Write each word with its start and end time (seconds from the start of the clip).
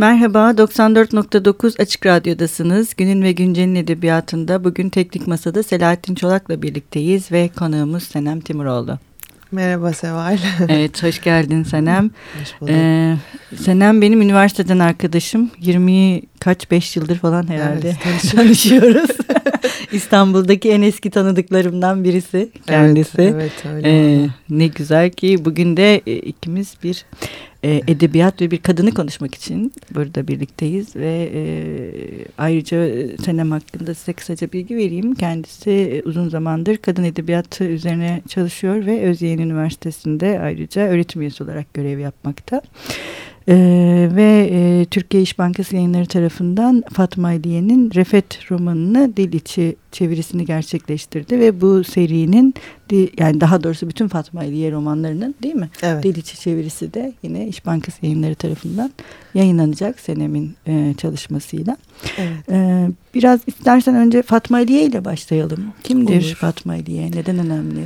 Merhaba, 0.00 0.50
94.9 0.50 1.82
Açık 1.82 2.06
Radyo'dasınız. 2.06 2.94
Günün 2.96 3.22
ve 3.22 3.32
Güncel'in 3.32 3.74
edebiyatında 3.74 4.64
bugün 4.64 4.88
Teknik 4.88 5.26
Masa'da 5.26 5.62
Selahattin 5.62 6.14
Çolak'la 6.14 6.62
birlikteyiz 6.62 7.32
ve 7.32 7.50
konuğumuz 7.58 8.02
Senem 8.02 8.40
Timuroğlu. 8.40 8.98
Merhaba 9.52 9.92
Seval. 9.92 10.38
evet, 10.68 11.02
hoş 11.02 11.22
geldin 11.22 11.62
Senem. 11.62 12.10
Hoş 12.40 12.60
bulduk. 12.60 12.74
Ee, 12.74 13.16
Senem 13.56 14.02
benim 14.02 14.22
üniversiteden 14.22 14.78
arkadaşım. 14.78 15.50
20 15.60 16.22
kaç, 16.40 16.70
5 16.70 16.96
yıldır 16.96 17.18
falan 17.18 17.48
herhalde 17.48 17.96
evet, 18.08 18.32
tanışıyoruz. 18.36 19.10
İstanbul'daki 19.92 20.70
en 20.70 20.82
eski 20.82 21.10
tanıdıklarımdan 21.10 22.04
birisi 22.04 22.50
kendisi. 22.66 23.22
Evet, 23.22 23.34
evet 23.34 23.74
öyle. 23.74 23.88
Ee, 23.88 24.26
ne 24.50 24.66
güzel 24.66 25.10
ki 25.10 25.44
bugün 25.44 25.76
de 25.76 26.02
e, 26.06 26.16
ikimiz 26.16 26.74
bir 26.84 27.04
e, 27.64 27.80
edebiyat 27.88 28.40
ve 28.40 28.50
bir 28.50 28.58
kadını 28.58 28.94
konuşmak 28.94 29.34
için 29.34 29.72
burada 29.94 30.28
birlikteyiz 30.28 30.96
ve 30.96 31.30
e, 31.34 31.42
ayrıca 32.38 32.90
Senem 33.24 33.50
hakkında 33.50 33.94
size 33.94 34.12
kısaca 34.12 34.52
bilgi 34.52 34.76
vereyim. 34.76 35.14
Kendisi 35.14 35.70
e, 35.70 36.02
uzun 36.02 36.28
zamandır 36.28 36.76
kadın 36.76 37.04
edebiyatı 37.04 37.64
üzerine 37.64 38.22
çalışıyor 38.28 38.86
ve 38.86 39.02
Özyeğin 39.02 39.38
Üniversitesi'nde 39.38 40.40
ayrıca 40.40 40.82
öğretim 40.82 41.22
üyesi 41.22 41.44
olarak 41.44 41.74
görev 41.74 41.98
yapmakta. 41.98 42.62
Ee, 43.50 44.08
ve 44.16 44.48
e, 44.52 44.84
Türkiye 44.84 45.22
İş 45.22 45.38
Bankası 45.38 45.76
yayınları 45.76 46.06
tarafından 46.06 46.82
Fatma 46.92 47.28
Aliye'nin 47.28 47.90
Refet 47.94 48.50
romanını 48.50 49.16
dil 49.16 49.32
içi 49.32 49.76
çevirisini 49.92 50.44
gerçekleştirdi 50.44 51.40
ve 51.40 51.60
bu 51.60 51.84
serinin 51.84 52.54
yani 53.18 53.40
daha 53.40 53.62
doğrusu 53.62 53.88
bütün 53.88 54.08
Fatma 54.08 54.40
Aliye 54.40 54.72
romanlarının 54.72 55.34
değil 55.42 55.54
mi? 55.54 55.70
Evet. 55.82 56.04
Dil 56.04 56.16
içi 56.16 56.40
çevirisi 56.40 56.94
de 56.94 57.12
yine 57.22 57.48
İş 57.48 57.66
Bankası 57.66 57.98
yayınları 58.06 58.34
tarafından 58.34 58.90
yayınlanacak 59.34 60.00
Senem'in 60.00 60.54
e, 60.66 60.94
çalışmasıyla. 60.98 61.76
Evet. 62.18 62.48
E, 62.50 62.88
biraz 63.14 63.40
istersen 63.46 63.94
önce 63.94 64.22
Fatma 64.22 64.56
Aliye 64.56 64.82
ile 64.82 65.04
başlayalım. 65.04 65.64
Kimdir 65.82 66.26
Olur. 66.26 66.34
Fatma 66.34 66.72
Aliye? 66.72 67.10
Neden 67.10 67.38
önemli? 67.38 67.80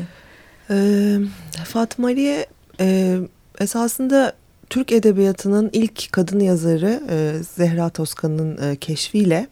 Ee, 0.70 1.18
Fatma 1.64 2.06
Aliye 2.06 2.46
e, 2.80 3.16
esasında 3.60 4.32
Türk 4.70 4.92
Edebiyatı'nın 4.92 5.70
ilk 5.72 6.12
kadın 6.12 6.40
yazarı 6.40 7.02
e, 7.10 7.42
Zehra 7.42 7.88
Toskan'ın 7.88 8.70
e, 8.70 8.76
keşfiyle 8.76 9.46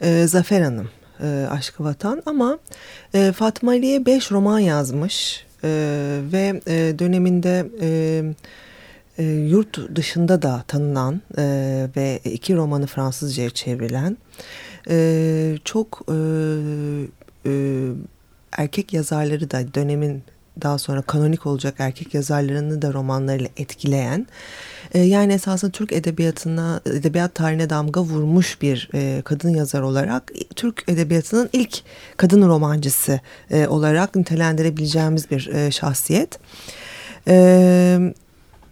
e, 0.00 0.26
Zafer 0.26 0.60
Hanım 0.60 0.90
e, 1.22 1.46
Aşkı 1.50 1.84
Vatan. 1.84 2.22
Ama 2.26 2.58
e, 3.14 3.32
Fatma 3.32 3.70
Ali'ye 3.70 4.06
beş 4.06 4.32
roman 4.32 4.58
yazmış 4.58 5.46
e, 5.64 5.68
ve 6.32 6.60
e, 6.66 6.98
döneminde 6.98 7.66
e, 7.80 8.22
e, 9.18 9.24
yurt 9.24 9.96
dışında 9.96 10.42
da 10.42 10.64
tanınan 10.68 11.20
e, 11.38 11.42
ve 11.96 12.20
iki 12.24 12.56
romanı 12.56 12.86
Fransızca'ya 12.86 13.50
çevrilen 13.50 14.16
e, 14.90 15.58
çok 15.64 16.02
e, 16.08 16.14
e, 17.46 17.52
erkek 18.52 18.92
yazarları 18.92 19.50
da 19.50 19.74
dönemin 19.74 20.22
daha 20.62 20.78
sonra 20.78 21.02
kanonik 21.02 21.46
olacak 21.46 21.74
erkek 21.78 22.14
yazarlarını 22.14 22.82
da 22.82 22.92
romanlarıyla 22.92 23.48
etkileyen 23.56 24.26
e, 24.94 25.00
yani 25.00 25.32
esasında 25.32 25.70
Türk 25.70 25.92
edebiyatına 25.92 26.80
edebiyat 26.86 27.34
tarihine 27.34 27.70
damga 27.70 28.02
vurmuş 28.02 28.62
bir 28.62 28.90
e, 28.94 29.22
kadın 29.22 29.48
yazar 29.48 29.80
olarak 29.80 30.32
Türk 30.56 30.84
edebiyatının 30.88 31.50
ilk 31.52 31.82
kadın 32.16 32.48
romancısı 32.48 33.20
e, 33.50 33.66
olarak 33.66 34.16
nitelendirebileceğimiz 34.16 35.30
bir 35.30 35.70
şahsiyet. 35.70 36.38
E, 37.28 38.12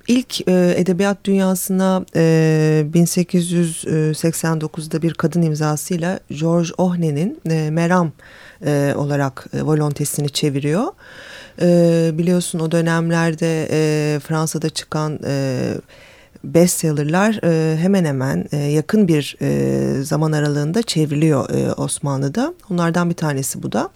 ilk 0.09 0.49
e, 0.49 0.75
edebiyat 0.77 1.25
dünyasına 1.25 2.05
e, 2.17 2.87
1889'da 2.95 5.03
bir 5.03 5.15
kadın 5.15 5.43
imzasıyla 5.43 6.21
George 6.31 6.69
Ohne'nin 6.79 7.41
e, 7.51 7.71
Meram 7.71 8.13
e, 8.67 8.93
olarak 8.97 9.47
e, 9.53 9.63
volontesini 9.63 10.29
çeviriyor. 10.29 10.87
E, 11.61 12.11
biliyorsun 12.15 12.59
o 12.59 12.71
dönemlerde 12.71 13.69
e, 13.71 14.19
Fransa'da 14.21 14.71
çıkan 14.71 15.19
e, 15.27 15.75
bestsellerlar 16.45 17.41
e, 17.45 17.77
hemen 17.77 18.05
hemen 18.05 18.49
e, 18.53 18.57
yakın 18.57 19.09
bir 19.09 19.37
e, 19.43 20.03
zaman 20.03 20.33
aralığında 20.33 20.83
çevriliyor 20.83 21.51
e, 21.51 21.73
Osmanlı'da. 21.73 22.55
Onlardan 22.71 23.11
bir 23.11 23.15
tanesi 23.15 23.63
bu 23.63 23.73
da. 23.73 23.91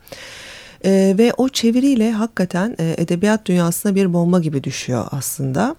E, 0.84 1.14
ve 1.18 1.32
o 1.36 1.48
çeviriyle 1.48 2.12
hakikaten 2.12 2.76
e, 2.78 2.94
edebiyat 2.98 3.46
dünyasına 3.46 3.94
bir 3.94 4.12
bomba 4.12 4.38
gibi 4.40 4.64
düşüyor 4.64 5.06
aslında. 5.10 5.76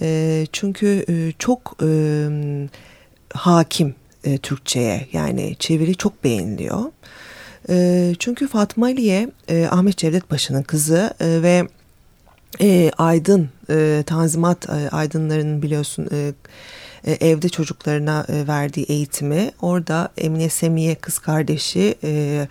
E, 0.00 0.46
çünkü 0.52 1.04
e, 1.08 1.32
çok 1.38 1.76
e, 1.82 1.88
hakim 3.34 3.94
e, 4.24 4.38
Türkçe'ye 4.38 5.08
yani 5.12 5.56
çeviri 5.58 5.96
çok 5.96 6.24
beğeniliyor. 6.24 6.82
E, 7.68 8.14
çünkü 8.18 8.48
Fatma 8.48 8.86
Aliye 8.86 9.30
e, 9.48 9.66
Ahmet 9.66 9.96
Cevdet 9.96 10.28
Paşa'nın 10.28 10.62
kızı 10.62 11.14
e, 11.20 11.42
ve 11.42 11.68
e, 12.60 12.90
aydın 12.98 13.48
e, 13.70 14.02
tanzimat 14.06 14.68
e, 14.68 14.88
aydınlarının 14.88 15.62
biliyorsun 15.62 16.08
e, 16.12 16.32
e, 17.04 17.12
evde 17.12 17.48
çocuklarına 17.48 18.26
e, 18.28 18.46
verdiği 18.46 18.84
eğitimi. 18.84 19.50
Orada 19.62 20.08
Emine 20.16 20.48
Semiye 20.48 20.94
kız 20.94 21.18
kardeşi 21.18 21.94
e, 22.04 22.48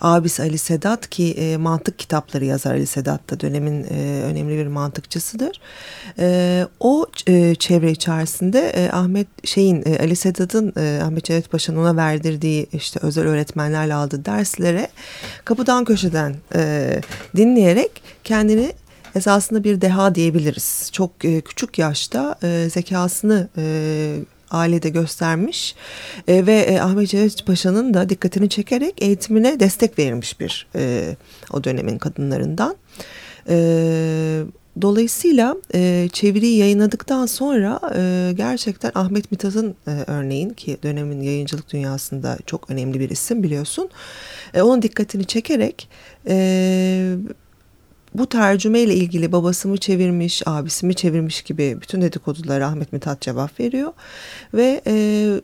abisi 0.00 0.42
Ali 0.42 0.58
Sedat 0.58 1.10
ki 1.10 1.32
e, 1.32 1.56
mantık 1.56 1.98
kitapları 1.98 2.44
yazar 2.44 2.74
Ali 2.74 2.86
Sedat 2.86 3.30
da 3.30 3.40
dönemin 3.40 3.84
e, 3.84 4.22
önemli 4.24 4.58
bir 4.58 4.66
mantıkçısıdır. 4.66 5.60
E, 6.18 6.66
o 6.80 7.06
e, 7.26 7.54
çevre 7.54 7.90
içerisinde 7.90 8.70
e, 8.70 8.90
Ahmet 8.90 9.46
şeyin 9.46 9.82
e, 9.86 9.98
Ali 9.98 10.16
Sedat'ın 10.16 10.72
e, 10.76 11.00
Ahmet 11.02 11.24
Cevdet 11.24 11.50
Paşa'nın 11.50 11.78
ona 11.78 11.96
verdirdiği 11.96 12.66
işte 12.72 13.00
özel 13.02 13.26
öğretmenlerle 13.26 13.94
aldığı 13.94 14.24
derslere 14.24 14.88
kapıdan 15.44 15.84
köşeden 15.84 16.36
e, 16.54 16.90
dinleyerek 17.36 18.02
kendini 18.24 18.72
esasında 19.14 19.64
bir 19.64 19.80
deha 19.80 20.14
diyebiliriz. 20.14 20.88
Çok 20.92 21.24
e, 21.24 21.40
küçük 21.40 21.78
yaşta 21.78 22.38
e, 22.42 22.68
zekasını 22.70 23.48
e, 23.56 24.16
ailede 24.50 24.88
göstermiş 24.88 25.74
e, 26.28 26.46
ve 26.46 26.54
e, 26.54 26.80
Ahmet 26.80 27.08
Cevdet 27.08 27.46
Paşa'nın 27.46 27.94
da 27.94 28.08
dikkatini 28.08 28.48
çekerek 28.48 29.02
eğitimine 29.02 29.60
destek 29.60 29.98
verilmiş 29.98 30.40
bir 30.40 30.66
e, 30.74 31.16
o 31.52 31.64
dönemin 31.64 31.98
kadınlarından. 31.98 32.76
E, 33.48 34.42
dolayısıyla 34.82 35.56
e, 35.74 36.08
çeviriyi 36.12 36.58
yayınladıktan 36.58 37.26
sonra 37.26 37.80
e, 37.96 38.32
gerçekten 38.34 38.92
Ahmet 38.94 39.30
Mithat'ın 39.30 39.74
e, 39.86 39.90
örneğin 40.06 40.50
ki 40.50 40.78
dönemin 40.82 41.20
yayıncılık 41.20 41.72
dünyasında 41.72 42.38
çok 42.46 42.70
önemli 42.70 43.00
bir 43.00 43.10
isim 43.10 43.42
biliyorsun. 43.42 43.88
E, 44.54 44.62
onun 44.62 44.82
dikkatini 44.82 45.24
çekerek 45.24 45.88
e, 46.28 47.16
bu 48.14 48.26
tercüme 48.26 48.80
ile 48.80 48.94
ilgili 48.94 49.32
babası 49.32 49.68
mı 49.68 49.76
çevirmiş, 49.76 50.42
abisi 50.46 50.86
mi 50.86 50.94
çevirmiş 50.94 51.42
gibi 51.42 51.78
bütün 51.80 52.02
dedikodulara 52.02 52.66
Ahmet 52.66 52.92
Mithat 52.92 53.20
cevap 53.20 53.60
veriyor. 53.60 53.92
Ve 54.54 54.80
e, 54.86 55.40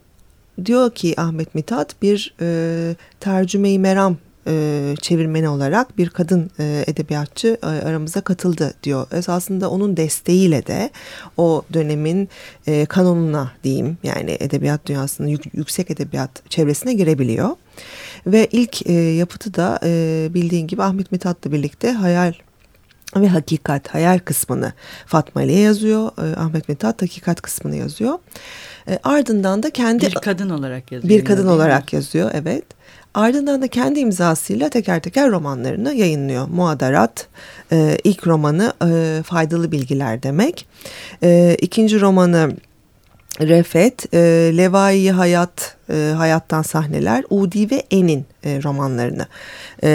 diyor 0.65 0.91
ki 0.91 1.15
Ahmet 1.21 1.55
Mithat 1.55 2.03
bir 2.03 2.35
e, 2.41 2.97
tercümeyi 3.21 3.79
meram 3.79 4.17
e, 4.47 4.95
çevirmeni 5.01 5.49
olarak 5.49 5.99
bir 5.99 6.11
kadın 6.11 6.51
e, 6.59 6.85
edebiyatçı 6.87 7.59
e, 7.63 7.67
aramıza 7.67 8.21
katıldı 8.21 8.75
diyor. 8.83 9.07
Esasında 9.13 9.71
onun 9.71 9.97
desteğiyle 9.97 10.67
de 10.67 10.91
o 11.37 11.63
dönemin 11.73 12.29
e, 12.67 12.87
kanonuna 12.87 13.53
diyeyim 13.65 13.99
yani 14.03 14.37
edebiyat 14.41 14.87
dünyasının 14.87 15.29
yük, 15.29 15.55
yüksek 15.55 15.91
edebiyat 15.91 16.51
çevresine 16.51 16.95
girebiliyor. 16.95 17.51
Ve 18.27 18.49
ilk 18.53 18.87
e, 18.87 18.93
yapıtı 18.93 19.55
da 19.55 19.81
e, 19.85 20.29
bildiğin 20.35 20.67
gibi 20.67 20.83
Ahmet 20.83 21.13
Mithat'la 21.13 21.53
birlikte 21.53 21.93
Hayal 21.93 22.33
ve 23.17 23.29
hakikat, 23.29 23.95
hayal 23.95 24.19
kısmını 24.19 24.73
Fatma 25.07 25.43
ile 25.43 25.53
yazıyor. 25.53 26.11
E, 26.19 26.37
Ahmet 26.37 26.69
Mithat 26.69 27.03
hakikat 27.03 27.41
kısmını 27.41 27.77
yazıyor. 27.77 28.19
E, 28.89 28.99
ardından 29.05 29.63
da 29.63 29.71
kendi... 29.71 30.07
Bir 30.07 30.15
kadın 30.15 30.51
olarak 30.51 30.93
yazıyor. 30.93 31.19
Bir 31.19 31.25
kadın 31.25 31.47
olarak 31.47 31.93
yazıyor, 31.93 32.31
evet. 32.35 32.65
Ardından 33.15 33.63
da 33.63 33.69
kendi 33.69 34.01
imzasıyla 34.01 34.69
teker 34.69 35.01
teker 35.01 35.31
romanlarını 35.31 35.95
yayınlıyor. 35.95 36.49
Muadarat, 36.49 37.27
e, 37.73 37.99
ilk 38.05 38.27
romanı 38.27 38.73
e, 38.85 39.23
Faydalı 39.23 39.73
Bilgiler 39.73 40.23
demek. 40.23 40.67
E, 41.23 41.57
ikinci 41.61 42.01
romanı 42.01 42.53
Refet, 43.41 44.15
e, 44.15 44.19
Levai 44.57 45.11
Hayat, 45.11 45.77
e, 45.91 46.13
Hayattan 46.17 46.63
Sahneler, 46.63 47.25
Udi 47.31 47.71
ve 47.71 47.83
En'in 47.91 48.27
e, 48.45 48.63
romanlarını 48.63 49.27
e, 49.83 49.89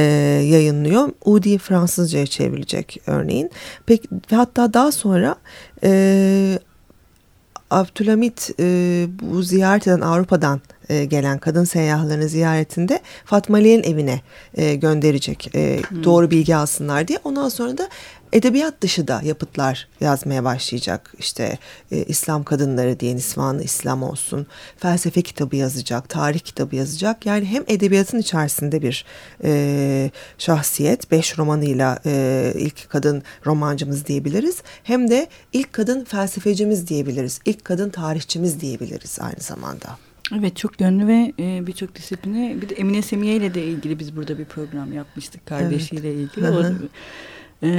yayınlıyor. 0.46 1.10
Udi 1.26 1.58
Fransızca'ya 1.58 2.26
çevrilecek 2.26 3.02
örneğin. 3.08 3.52
Peki, 3.86 4.08
hatta 4.30 4.74
daha 4.74 4.92
sonra 4.92 5.36
e, 5.84 6.60
Abdülhamit 7.72 8.52
e, 8.60 9.08
bu 9.22 9.44
ziyaret 9.44 9.88
eden 9.88 10.02
Avrupa'dan 10.02 10.62
e, 10.90 11.06
gelen 11.06 11.38
kadın 11.38 11.64
seyyahlarını 11.64 12.28
ziyaretinde 12.28 13.00
Fatma 13.26 13.58
Ali'nin 13.58 13.84
evine 13.84 14.22
e, 14.58 14.76
gönderecek 14.76 15.56
e, 15.56 15.82
hmm. 15.90 16.04
doğru 16.04 16.32
bilgi 16.32 16.56
alsınlar 16.56 17.08
diye. 17.08 17.20
Ondan 17.24 17.50
sonra 17.50 17.78
da 17.78 17.90
edebiyat 18.34 18.82
dışı 18.82 19.08
da 19.08 19.22
yapıtlar 19.24 19.88
yazmaya 20.02 20.44
başlayacak. 20.44 21.14
İşte 21.20 21.58
e, 21.92 22.04
İslam 22.04 22.44
kadınları 22.44 23.00
diye 23.00 23.16
Nisvanı 23.16 23.64
İslam 23.64 24.04
olsun. 24.04 24.48
Felsefe 24.78 25.22
kitabı 25.22 25.56
yazacak, 25.56 26.10
tarih 26.10 26.40
kitabı 26.40 26.76
yazacak. 26.76 27.26
Yani 27.26 27.46
hem 27.46 27.64
edebiyatın 27.68 28.18
içerisinde 28.20 28.82
bir 28.82 29.06
e, 29.44 30.12
şahsiyet, 30.38 31.12
beş 31.12 31.38
romanıyla 31.38 32.00
e, 32.06 32.54
ilk 32.56 32.90
kadın 32.90 33.24
romancımız 33.46 34.06
diyebiliriz. 34.06 34.58
Hem 34.84 35.10
de 35.10 35.28
ilk 35.54 35.74
kadın 35.74 36.04
felsefecimiz 36.04 36.88
diyebiliriz. 36.88 37.40
İlk 37.46 37.66
kadın 37.66 37.90
tarihçimiz 37.90 38.62
diyebiliriz 38.62 39.18
aynı 39.22 39.40
zamanda. 39.40 40.09
Evet 40.38 40.56
çok 40.56 40.82
yönlü 40.82 41.08
ve 41.08 41.34
e, 41.40 41.68
birçok 41.68 41.96
disipline 41.96 42.58
bir 42.62 42.70
de 42.70 42.76
Emine 42.76 43.02
Semiye 43.02 43.36
ile 43.36 43.54
de 43.54 43.64
ilgili 43.64 44.00
biz 44.00 44.16
burada 44.16 44.38
bir 44.38 44.46
program 44.46 44.94
yapmıştık 44.94 45.46
kardeşiyle 45.46 46.14
evet. 46.14 46.30
ilgili. 46.38 46.50
O, 46.50 46.64
e, 47.64 47.70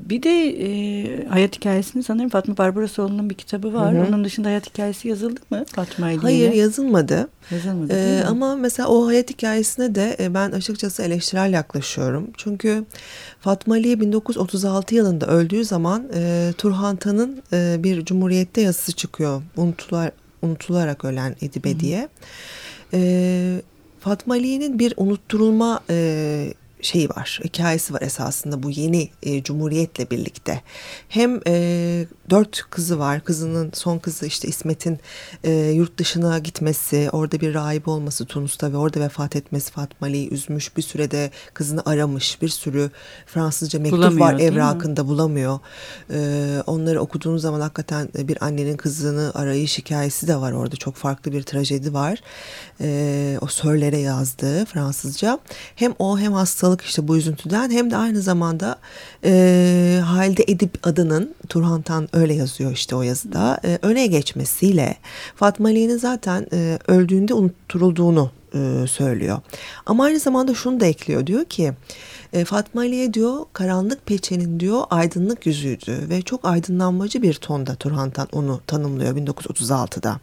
bir 0.00 0.22
de 0.22 0.46
e, 0.46 1.26
hayat 1.26 1.56
hikayesini 1.56 2.02
sanırım 2.02 2.28
Fatma 2.28 2.58
Barbarosoğlu'nun 2.58 3.30
bir 3.30 3.34
kitabı 3.34 3.74
var. 3.74 3.94
Hı 3.94 3.98
hı. 3.98 4.06
Onun 4.08 4.24
dışında 4.24 4.48
hayat 4.48 4.66
hikayesi 4.66 5.08
yazıldı 5.08 5.40
mı 5.50 5.64
Fatma 5.72 6.10
ile? 6.10 6.20
Hayır 6.20 6.52
yazılmadı. 6.52 7.28
Yazılmadı 7.50 7.92
ee, 7.92 8.24
Ama 8.26 8.56
mesela 8.56 8.88
o 8.88 9.06
hayat 9.06 9.30
hikayesine 9.30 9.94
de 9.94 10.16
e, 10.20 10.34
ben 10.34 10.52
açıkçası 10.52 11.02
eleştirel 11.02 11.52
yaklaşıyorum. 11.52 12.30
Çünkü 12.36 12.84
Fatma 13.40 13.74
Ali 13.74 14.00
1936 14.00 14.94
yılında 14.94 15.26
öldüğü 15.26 15.64
zaman 15.64 16.04
e, 16.14 16.52
Turhan 16.58 16.96
Tan'ın 16.96 17.42
e, 17.52 17.76
bir 17.78 18.04
Cumhuriyet'te 18.04 18.60
yazısı 18.60 18.92
çıkıyor. 18.92 19.42
Unutular, 19.56 20.10
unutularak 20.42 21.04
ölen 21.04 21.36
Edibe 21.42 21.74
hı 21.74 21.80
diye. 21.80 22.08
E, 22.92 23.62
Fatma 24.00 24.34
Ali'nin 24.34 24.78
bir 24.78 24.94
unutturulma 24.96 25.80
e, 25.90 26.54
şeyi 26.82 27.08
var, 27.08 27.40
hikayesi 27.44 27.94
var 27.94 28.02
esasında 28.02 28.62
bu 28.62 28.70
yeni 28.70 29.10
e, 29.22 29.42
cumhuriyetle 29.42 30.10
birlikte. 30.10 30.62
Hem 31.08 31.40
e, 31.46 32.06
dört 32.30 32.62
kızı 32.70 32.98
var, 32.98 33.24
kızının 33.24 33.70
son 33.74 33.98
kızı 33.98 34.26
işte 34.26 34.48
İsmet'in 34.48 34.98
e, 35.44 35.52
yurt 35.52 35.98
dışına 35.98 36.38
gitmesi, 36.38 37.08
orada 37.12 37.40
bir 37.40 37.54
rahip 37.54 37.88
olması 37.88 38.26
Tunus'ta 38.26 38.72
ve 38.72 38.76
orada 38.76 39.00
vefat 39.00 39.36
etmesi 39.36 39.72
Fatma 39.72 40.06
Ali'yi 40.06 40.30
üzmüş. 40.30 40.76
Bir 40.76 40.82
sürede 40.82 41.30
kızını 41.54 41.82
aramış, 41.86 42.42
bir 42.42 42.48
sürü 42.48 42.90
Fransızca 43.26 43.78
mektup 43.78 43.98
bulamıyor, 43.98 44.26
var 44.26 44.40
evrakında 44.40 45.08
bulamıyor. 45.08 45.58
E, 46.10 46.62
onları 46.66 47.00
okuduğunuz 47.00 47.42
zaman 47.42 47.60
hakikaten 47.60 48.08
bir 48.14 48.44
annenin 48.44 48.76
kızını 48.76 49.32
arayış 49.34 49.78
hikayesi 49.78 50.28
de 50.28 50.36
var 50.36 50.52
orada. 50.52 50.76
Çok 50.76 50.94
farklı 50.94 51.32
bir 51.32 51.42
trajedi 51.42 51.94
var. 51.94 52.22
E, 52.80 53.38
o 53.40 53.46
sörlere 53.46 53.98
yazdığı 53.98 54.64
Fransızca. 54.64 55.38
Hem 55.76 55.94
o 55.98 56.18
hem 56.18 56.32
hastalığı 56.32 56.67
hastalık 56.68 56.82
işte 56.82 57.08
bu 57.08 57.16
üzüntüden 57.16 57.70
hem 57.70 57.90
de 57.90 57.96
aynı 57.96 58.22
zamanda 58.22 58.78
e, 59.24 60.00
Halide 60.04 60.44
Edip 60.48 60.86
adının 60.86 61.34
Turhan 61.48 61.82
Tan 61.82 62.08
öyle 62.12 62.34
yazıyor 62.34 62.72
işte 62.72 62.96
o 62.96 63.02
yazıda 63.02 63.60
e, 63.64 63.78
öne 63.82 64.06
geçmesiyle 64.06 64.96
Fatma 65.36 65.68
Ali'nin 65.68 65.96
zaten 65.98 66.46
e, 66.52 66.78
öldüğünde 66.88 67.34
unutturulduğunu 67.34 68.30
e, 68.54 68.86
söylüyor. 68.86 69.38
Ama 69.86 70.04
aynı 70.04 70.18
zamanda 70.18 70.54
şunu 70.54 70.80
da 70.80 70.86
ekliyor 70.86 71.26
diyor 71.26 71.44
ki 71.44 71.72
e, 72.32 72.44
Fatma 72.44 72.80
Ali'ye 72.80 73.14
diyor 73.14 73.46
karanlık 73.52 74.06
peçenin 74.06 74.60
diyor 74.60 74.82
aydınlık 74.90 75.46
yüzüydü 75.46 76.08
ve 76.08 76.22
çok 76.22 76.44
aydınlanmacı 76.44 77.22
bir 77.22 77.34
tonda 77.34 77.74
Turhan 77.74 78.10
Tan 78.10 78.28
onu 78.32 78.60
tanımlıyor 78.66 79.16
1936'da. 79.16 80.20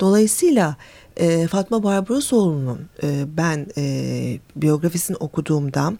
Dolayısıyla 0.00 0.76
e, 1.20 1.46
Fatma 1.46 1.82
Barbarosoğlu'nun 1.82 2.78
e, 3.02 3.36
ben 3.36 3.66
e, 3.76 4.38
biyografisini 4.56 5.16
okuduğumda 5.16 5.92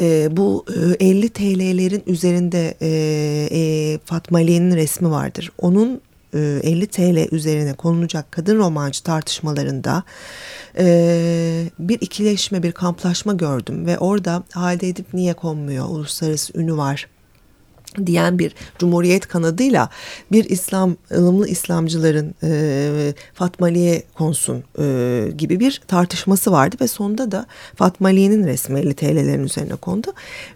e, 0.00 0.36
bu 0.36 0.64
e, 1.00 1.06
50 1.06 1.28
TL'lerin 1.28 2.02
üzerinde 2.06 2.74
e, 2.80 2.88
e, 3.50 3.98
Fatma 4.04 4.38
Ali'nin 4.38 4.76
resmi 4.76 5.10
vardır. 5.10 5.52
Onun 5.58 6.00
50 6.34 6.84
e, 6.84 6.86
TL 6.86 7.34
üzerine 7.34 7.74
konulacak 7.74 8.32
kadın 8.32 8.58
romancı 8.58 9.02
tartışmalarında 9.02 10.02
e, 10.78 11.66
bir 11.78 12.00
ikileşme, 12.00 12.62
bir 12.62 12.72
kamplaşma 12.72 13.32
gördüm 13.32 13.86
ve 13.86 13.98
orada 13.98 14.42
halde 14.52 14.88
edip 14.88 15.14
niye 15.14 15.34
konmuyor, 15.34 15.88
uluslararası 15.88 16.58
ünü 16.58 16.76
var 16.76 17.06
diyen 18.06 18.38
bir 18.38 18.54
cumhuriyet 18.78 19.28
kanadıyla 19.28 19.88
bir 20.32 20.44
İslam 20.44 20.96
ılımlı 21.12 21.48
İslamcıların 21.48 22.34
e, 22.42 23.14
Fatma 23.34 23.66
Ali'ye 23.66 24.02
konsun 24.14 24.64
e, 24.78 25.28
gibi 25.36 25.60
bir 25.60 25.80
tartışması 25.86 26.52
vardı 26.52 26.76
ve 26.80 26.88
sonunda 26.88 27.30
da 27.30 27.46
Fatma 27.76 28.08
Ali'nin 28.08 28.46
resmi 28.46 28.80
50 28.80 28.94
TL'lerin 28.94 29.44
üzerine 29.44 29.76
kondu 29.76 30.12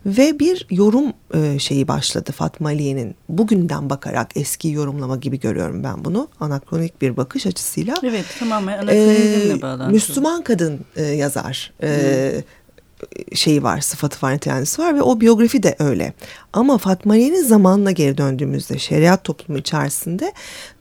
ve 0.06 0.38
bir 0.38 0.66
yorum 0.70 1.12
e, 1.34 1.58
şeyi 1.58 1.88
başladı 1.88 2.32
Fatma 2.32 2.68
Ali'nin 2.68 3.14
bugünden 3.28 3.90
bakarak 3.90 4.36
eski 4.36 4.68
yorumlama 4.68 5.16
gibi 5.16 5.40
görüyorum 5.40 5.84
ben 5.84 6.04
bunu 6.04 6.28
anakronik 6.40 7.02
bir 7.02 7.16
bakış 7.16 7.46
açısıyla. 7.46 7.96
Evet 8.02 8.24
tamamen 8.38 8.78
anakronizmle 8.78 9.52
e, 9.52 9.62
bağlantılı. 9.62 9.90
Müslüman 9.90 10.42
kadın 10.42 10.80
e, 10.96 11.02
yazar. 11.02 11.72
E, 11.82 12.42
şeyi 13.34 13.62
var, 13.62 13.80
sıfatı 13.80 14.26
var, 14.26 14.34
nitelenmesi 14.34 14.82
var 14.82 14.96
ve 14.96 15.02
o 15.02 15.20
biyografi 15.20 15.62
de 15.62 15.76
öyle. 15.78 16.12
Ama 16.52 16.78
Fatma 16.78 17.12
Ali'nin 17.12 17.42
zamanına 17.42 17.90
geri 17.90 18.18
döndüğümüzde 18.18 18.78
şeriat 18.78 19.24
toplumu 19.24 19.58
içerisinde 19.58 20.32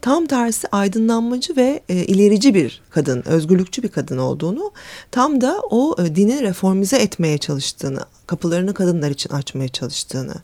tam 0.02 0.26
tersi 0.26 0.68
aydınlanmacı 0.68 1.56
ve 1.56 1.82
e, 1.90 1.96
ilerici 1.96 2.54
bir 2.54 2.82
kadın, 2.90 3.24
özgürlükçü 3.26 3.84
bir 3.84 3.88
kadın 3.88 4.18
olduğunu, 4.18 4.72
tam 5.12 5.42
da 5.42 5.62
o 5.70 5.96
e, 6.04 6.16
dini 6.16 6.42
reformize 6.42 6.98
etmeye 6.98 7.38
çalıştığını, 7.38 8.00
kapılarını 8.28 8.74
kadınlar 8.74 9.12
için 9.12 9.30
açmaya 9.30 9.68
çalıştığını, 9.70 10.36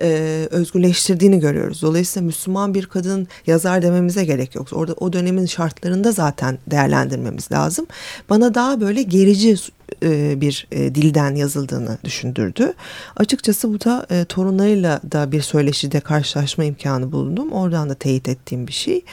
e, 0.00 0.08
özgürleştirdiğini 0.50 1.40
görüyoruz. 1.40 1.82
Dolayısıyla 1.82 2.26
Müslüman 2.26 2.74
bir 2.74 2.86
kadın 2.86 3.28
yazar 3.46 3.82
dememize 3.82 4.24
gerek 4.24 4.54
yok. 4.54 4.68
Orada 4.72 4.92
o 4.92 5.12
dönemin 5.12 5.46
şartlarında 5.46 6.12
zaten 6.12 6.58
değerlendirmemiz 6.66 7.52
lazım. 7.52 7.86
Bana 8.30 8.54
daha 8.54 8.80
böyle 8.80 9.02
gerici 9.02 9.56
e, 10.02 10.40
bir 10.40 10.66
e, 10.72 10.94
dilden 10.94 11.34
yazıldığını 11.34 11.98
düşündürdü. 12.04 12.72
Açıkçası 13.16 13.74
bu 13.74 13.80
da 13.80 14.06
e, 14.10 14.24
torunlarıyla 14.24 15.00
da 15.12 15.32
bir 15.32 15.40
söyleşide 15.40 16.00
karşılaşma 16.00 16.64
imkanı 16.64 17.12
bulundum. 17.12 17.52
Oradan 17.52 17.90
da 17.90 17.94
teyit 17.94 18.28
ettiğim 18.28 18.66
bir 18.66 18.72
şey. 18.72 19.04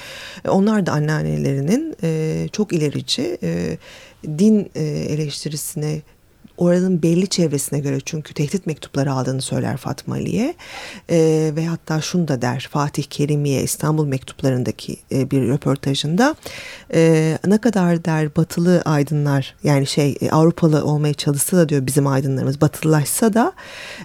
Onlar 0.48 0.86
da 0.86 0.92
anneannelerinin 0.92 1.96
çok 2.50 2.74
ilerici 2.74 3.38
din 4.28 4.72
eleştirisine 4.76 6.02
oranın 6.58 7.02
belli 7.04 7.28
çevresine 7.28 7.80
göre 7.80 8.00
çünkü 8.06 8.34
tehdit 8.34 8.68
mektupları 8.68 9.12
aldığını 9.14 9.42
söyler 9.42 9.78
Fatma 9.78 10.16
Ali'ye. 10.16 10.54
E, 11.10 11.52
ve 11.56 11.66
hatta 11.66 12.02
şunu 12.02 12.28
da 12.28 12.42
der 12.42 12.68
Fatih 12.72 13.04
Kerimiye 13.04 13.64
İstanbul 13.64 14.06
mektuplarındaki 14.06 14.98
e, 15.12 15.32
bir 15.32 15.42
röportajında. 15.42 16.36
E, 16.94 17.38
ne 17.46 17.58
kadar 17.58 18.06
der 18.06 18.36
batılı 18.36 18.82
aydınlar 18.86 19.56
yani 19.64 19.88
şey 19.88 20.18
e, 20.22 20.32
Avrupalı 20.32 20.86
olmaya 20.86 21.14
çalışsa 21.14 21.58
da 21.58 21.70
diyor 21.70 21.86
bizim 21.86 22.08
aydınlarımız 22.08 22.62
batılılaşsa 22.62 23.34
da 23.34 23.54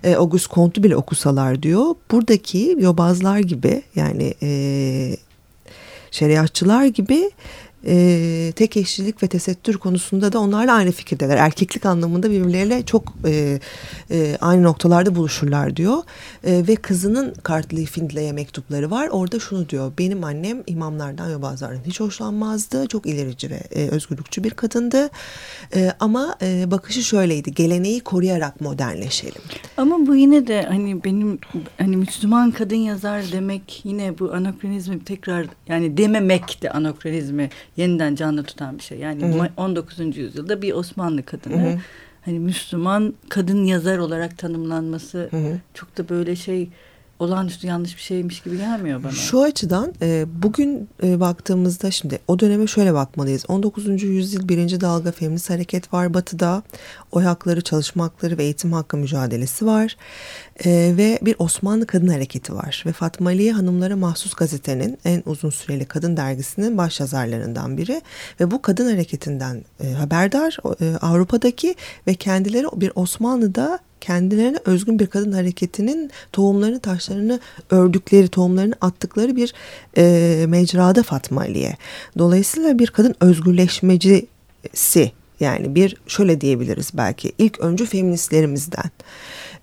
e, 0.04 0.14
Auguste 0.14 0.54
Comte'u 0.54 0.84
bile 0.84 0.96
okusalar 0.96 1.62
diyor. 1.62 1.94
Buradaki 2.10 2.76
yobazlar 2.78 3.38
gibi 3.38 3.82
yani 3.94 4.34
e, 4.42 5.16
şeriatçılar 6.10 6.84
gibi 6.84 7.30
e, 7.88 8.52
tek 8.56 8.76
eşlilik 8.76 9.22
ve 9.22 9.26
tesettür 9.26 9.78
konusunda 9.78 10.32
da 10.32 10.38
onlarla 10.38 10.72
aynı 10.72 10.92
fikirdeler. 10.92 11.36
Erkeklik 11.36 11.86
anlamında 11.86 12.30
birbirleriyle 12.30 12.86
çok 12.86 13.14
e, 13.26 13.60
e, 14.10 14.36
aynı 14.40 14.62
noktalarda 14.62 15.14
buluşurlar 15.14 15.76
diyor. 15.76 15.98
E, 16.44 16.64
ve 16.68 16.76
kızının 16.76 17.34
Kartli 17.42 17.86
Findley'e 17.86 18.32
mektupları 18.32 18.90
var. 18.90 19.08
Orada 19.08 19.38
şunu 19.38 19.68
diyor. 19.68 19.92
Benim 19.98 20.24
annem 20.24 20.62
imamlardan 20.66 21.30
ve 21.30 21.42
bazılarından 21.42 21.84
hiç 21.84 22.00
hoşlanmazdı. 22.00 22.86
Çok 22.86 23.06
ilerici 23.06 23.50
ve 23.50 23.60
e, 23.74 23.88
özgürlükçü 23.88 24.44
bir 24.44 24.50
kadındı. 24.50 25.10
E, 25.74 25.92
ama 26.00 26.36
e, 26.42 26.70
bakışı 26.70 27.02
şöyleydi. 27.02 27.54
Geleneği 27.54 28.00
koruyarak 28.00 28.60
modernleşelim. 28.60 29.42
Ama 29.76 30.06
bu 30.06 30.16
yine 30.16 30.46
de 30.46 30.62
hani 30.62 31.04
benim 31.04 31.38
hani 31.78 31.96
Müslüman 31.96 32.50
kadın 32.50 32.76
yazar 32.76 33.24
demek 33.32 33.80
yine 33.84 34.18
bu 34.18 34.32
anakronizmi 34.32 35.04
tekrar 35.04 35.46
yani 35.68 35.96
dememek 35.96 36.62
de 36.62 36.70
anakronizmi 36.70 37.50
yeniden 37.76 38.14
canlı 38.14 38.42
tutan 38.42 38.78
bir 38.78 38.82
şey. 38.82 38.98
Yani 38.98 39.22
hı 39.22 39.42
hı. 39.42 39.48
19. 39.56 40.16
yüzyılda 40.16 40.62
bir 40.62 40.72
Osmanlı 40.72 41.22
kadını 41.22 41.62
hı 41.62 41.70
hı. 41.70 41.78
Hani 42.28 42.38
Müslüman 42.38 43.14
kadın 43.28 43.64
yazar 43.64 43.98
olarak 43.98 44.38
tanımlanması 44.38 45.28
hı 45.30 45.36
hı. 45.36 45.58
çok 45.74 45.98
da 45.98 46.08
böyle 46.08 46.36
şey 46.36 46.68
olağanüstü 47.18 47.66
yanlış 47.66 47.96
bir 47.96 48.02
şeymiş 48.02 48.40
gibi 48.40 48.56
gelmiyor 48.56 49.04
bana. 49.04 49.12
Şu 49.12 49.42
açıdan 49.42 49.92
e, 50.02 50.24
bugün 50.42 50.88
e, 51.02 51.20
baktığımızda 51.20 51.90
şimdi 51.90 52.18
o 52.28 52.38
döneme 52.38 52.66
şöyle 52.66 52.94
bakmalıyız. 52.94 53.44
19. 53.48 54.02
yüzyıl 54.02 54.48
birinci 54.48 54.80
dalga 54.80 55.12
feminist 55.12 55.50
hareket 55.50 55.92
var 55.92 56.14
batıda. 56.14 56.62
Oy 57.12 57.24
hakları, 57.24 57.60
çalışma 57.60 58.04
hakları 58.04 58.38
ve 58.38 58.44
eğitim 58.44 58.72
hakkı 58.72 58.96
mücadelesi 58.96 59.66
var. 59.66 59.96
E, 60.64 60.70
ve 60.96 61.18
bir 61.22 61.36
Osmanlı 61.38 61.86
kadın 61.86 62.08
hareketi 62.08 62.54
var. 62.54 62.82
Ve 62.86 62.92
Fatma 62.92 63.30
Aliye 63.30 63.52
Hanımlara 63.52 63.96
Mahsus 63.96 64.34
Gazete'nin 64.34 64.98
en 65.04 65.22
uzun 65.26 65.50
süreli 65.50 65.84
kadın 65.84 66.16
dergisinin 66.16 66.78
baş 66.78 67.00
yazarlarından 67.00 67.76
biri. 67.76 68.02
Ve 68.40 68.50
bu 68.50 68.62
kadın 68.62 68.90
hareketinden 68.90 69.64
e, 69.80 69.92
haberdar 69.92 70.56
e, 70.80 70.96
Avrupa'daki 70.96 71.74
ve 72.06 72.14
kendileri 72.14 72.66
bir 72.76 72.92
Osmanlı'da 72.94 73.78
kendilerine 74.00 74.58
özgün 74.64 74.98
bir 74.98 75.06
kadın 75.06 75.32
hareketinin 75.32 76.10
tohumlarını 76.32 76.80
taşlarını 76.80 77.40
ördükleri 77.70 78.28
tohumlarını 78.28 78.74
attıkları 78.80 79.36
bir 79.36 79.54
e, 79.96 80.44
mecrada 80.48 81.02
Fatma 81.02 81.40
Ali'ye. 81.40 81.76
Dolayısıyla 82.18 82.78
bir 82.78 82.86
kadın 82.86 83.14
özgürleşmecisi 83.20 85.12
yani 85.40 85.74
bir 85.74 85.96
şöyle 86.06 86.40
diyebiliriz 86.40 86.90
belki 86.94 87.32
ilk 87.38 87.60
öncü 87.60 87.86
feministlerimizden. 87.86 88.90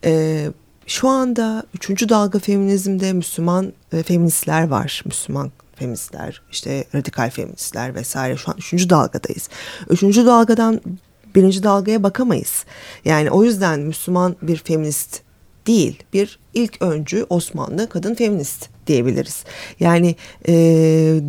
E, 0.04 0.46
şu 0.88 1.08
anda 1.08 1.64
üçüncü 1.74 2.10
dalga 2.10 2.40
feminizmde 2.40 3.14
Müslüman 3.14 3.74
e, 3.94 4.04
feministler 4.04 4.68
var. 4.68 5.04
Müslüman 5.06 5.52
feministler, 5.76 6.42
işte 6.52 6.86
radikal 6.96 7.30
feministler 7.30 7.96
vesaire 7.96 8.38
şu 8.38 8.52
an 8.52 8.58
üçüncü 8.58 8.90
dalgadayız. 8.90 9.50
Üçüncü 9.90 10.26
dalgadan 10.26 10.82
birinci 11.36 11.64
dalgaya 11.64 12.04
bakamayız. 12.04 12.66
Yani 13.06 13.32
o 13.32 13.44
yüzden 13.44 13.80
Müslüman 13.80 14.36
bir 14.42 14.58
feminist 14.58 15.22
değil, 15.68 16.04
bir 16.14 16.40
ilk 16.56 16.82
öncü 16.82 17.26
Osmanlı 17.30 17.90
kadın 17.90 18.16
feminist 18.16 18.70
diyebiliriz. 18.88 19.44
Yani 19.80 20.16
e, 20.48 20.54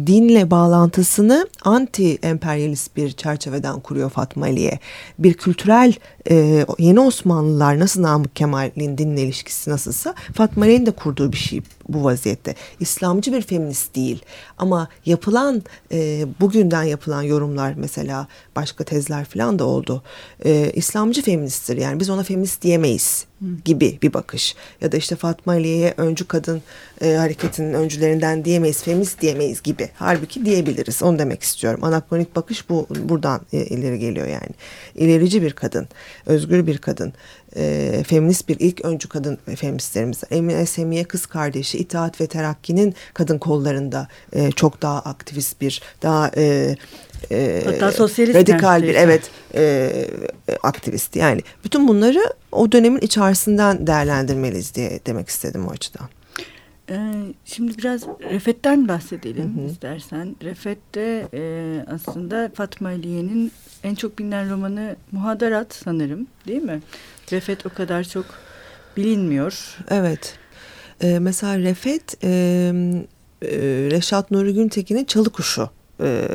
dinle 0.06 0.50
bağlantısını 0.50 1.48
anti 1.62 2.14
emperyalist 2.14 2.96
bir 2.96 3.10
çerçeveden 3.10 3.80
kuruyor 3.80 4.10
Fatma 4.10 4.46
Ali'ye. 4.46 4.78
Bir 5.18 5.34
kültürel 5.34 5.94
e, 6.30 6.66
yeni 6.78 7.00
Osmanlılar 7.00 7.78
nasıl 7.78 8.02
Namık 8.02 8.36
Kemal'in 8.36 8.98
dinle 8.98 9.22
ilişkisi 9.22 9.70
nasılsa 9.70 10.14
Fatma 10.34 10.64
Ali'nin 10.64 10.86
de 10.86 10.90
kurduğu 10.90 11.32
bir 11.32 11.36
şey 11.36 11.62
bu 11.88 12.04
vaziyette. 12.04 12.54
İslamcı 12.80 13.32
bir 13.32 13.42
feminist 13.42 13.96
değil 13.96 14.22
ama 14.58 14.88
yapılan 15.06 15.62
e, 15.92 16.26
bugünden 16.40 16.82
yapılan 16.82 17.22
yorumlar 17.22 17.74
mesela 17.76 18.28
başka 18.56 18.84
tezler 18.84 19.24
falan 19.24 19.58
da 19.58 19.64
oldu. 19.64 20.02
E, 20.44 20.72
İslamcı 20.74 21.22
feministtir 21.22 21.76
yani 21.76 22.00
biz 22.00 22.10
ona 22.10 22.22
feminist 22.22 22.62
diyemeyiz 22.62 23.26
gibi 23.64 23.98
bir 24.02 24.12
bakış. 24.12 24.54
Ya 24.80 24.92
da 24.92 24.96
işte 24.96 25.15
Fatma 25.16 25.52
Ali'ye 25.52 25.94
öncü 25.96 26.28
kadın 26.28 26.62
e, 27.00 27.14
hareketinin 27.14 27.72
öncülerinden 27.72 28.44
diyemeyiz, 28.44 28.82
feminist 28.82 29.20
diyemeyiz 29.20 29.62
gibi. 29.62 29.90
Halbuki 29.94 30.44
diyebiliriz. 30.44 31.02
Onu 31.02 31.18
demek 31.18 31.42
istiyorum. 31.42 31.84
Anakronik 31.84 32.36
bakış 32.36 32.68
bu 32.68 32.86
buradan 32.90 33.40
e, 33.52 33.58
ileri 33.58 33.98
geliyor 33.98 34.26
yani. 34.26 34.50
İlerici 34.94 35.42
bir 35.42 35.52
kadın, 35.52 35.88
özgür 36.26 36.66
bir 36.66 36.78
kadın, 36.78 37.12
e, 37.56 38.02
feminist 38.06 38.48
bir 38.48 38.56
ilk 38.60 38.84
öncü 38.84 39.08
kadın 39.08 39.38
feministlerimiz. 39.56 40.22
Emine 40.30 40.66
Semiye 40.66 41.04
kız 41.04 41.26
kardeşi 41.26 41.78
İtaat 41.78 42.20
ve 42.20 42.26
Terakki'nin 42.26 42.94
kadın 43.14 43.38
kollarında 43.38 44.08
e, 44.32 44.50
çok 44.50 44.82
daha 44.82 44.98
aktivist 44.98 45.60
bir, 45.60 45.82
daha 46.02 46.30
e, 46.36 46.76
e, 47.30 47.62
Hatta 47.64 47.92
sosyalist 47.92 48.36
radikal 48.36 48.82
bir 48.82 48.94
evet 48.94 49.30
e, 49.56 50.06
aktivist 50.62 51.16
yani 51.16 51.40
bütün 51.64 51.88
bunları 51.88 52.32
o 52.52 52.72
dönemin 52.72 53.00
içerisinden 53.00 53.86
değerlendirmeliyiz 53.86 54.74
diye 54.74 55.00
demek 55.06 55.28
istedim 55.28 55.66
o 55.66 55.70
açıdan. 55.70 56.08
Ee, 56.90 57.12
şimdi 57.44 57.78
biraz 57.78 58.02
Refet'ten 58.30 58.88
bahsedelim 58.88 59.56
hı 59.56 59.60
hı. 59.60 59.66
istersen. 59.66 60.36
Refet'te 60.42 61.28
e, 61.34 61.84
aslında 61.94 62.50
Fatma 62.54 62.88
Aliye'nin 62.88 63.52
en 63.84 63.94
çok 63.94 64.18
bilinen 64.18 64.50
romanı 64.50 64.96
Muhadarat 65.12 65.74
sanırım 65.74 66.26
değil 66.46 66.62
mi? 66.62 66.82
Refet 67.32 67.66
o 67.66 67.68
kadar 67.68 68.04
çok 68.04 68.26
bilinmiyor. 68.96 69.76
Evet. 69.90 70.38
Ee, 71.02 71.18
mesela 71.18 71.58
Refet 71.58 72.24
e, 72.24 72.28
e, 73.42 73.48
Reşat 73.90 74.30
Nuri 74.30 74.54
Güntekin'in 74.54 75.04
Çalı 75.04 75.30
Kuşu 75.30 75.70
e, 76.00 76.28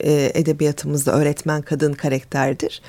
e, 0.00 0.30
edebiyatımızda 0.34 1.12
öğretmen 1.12 1.62
kadın 1.62 1.92
karakterdir. 1.92 2.82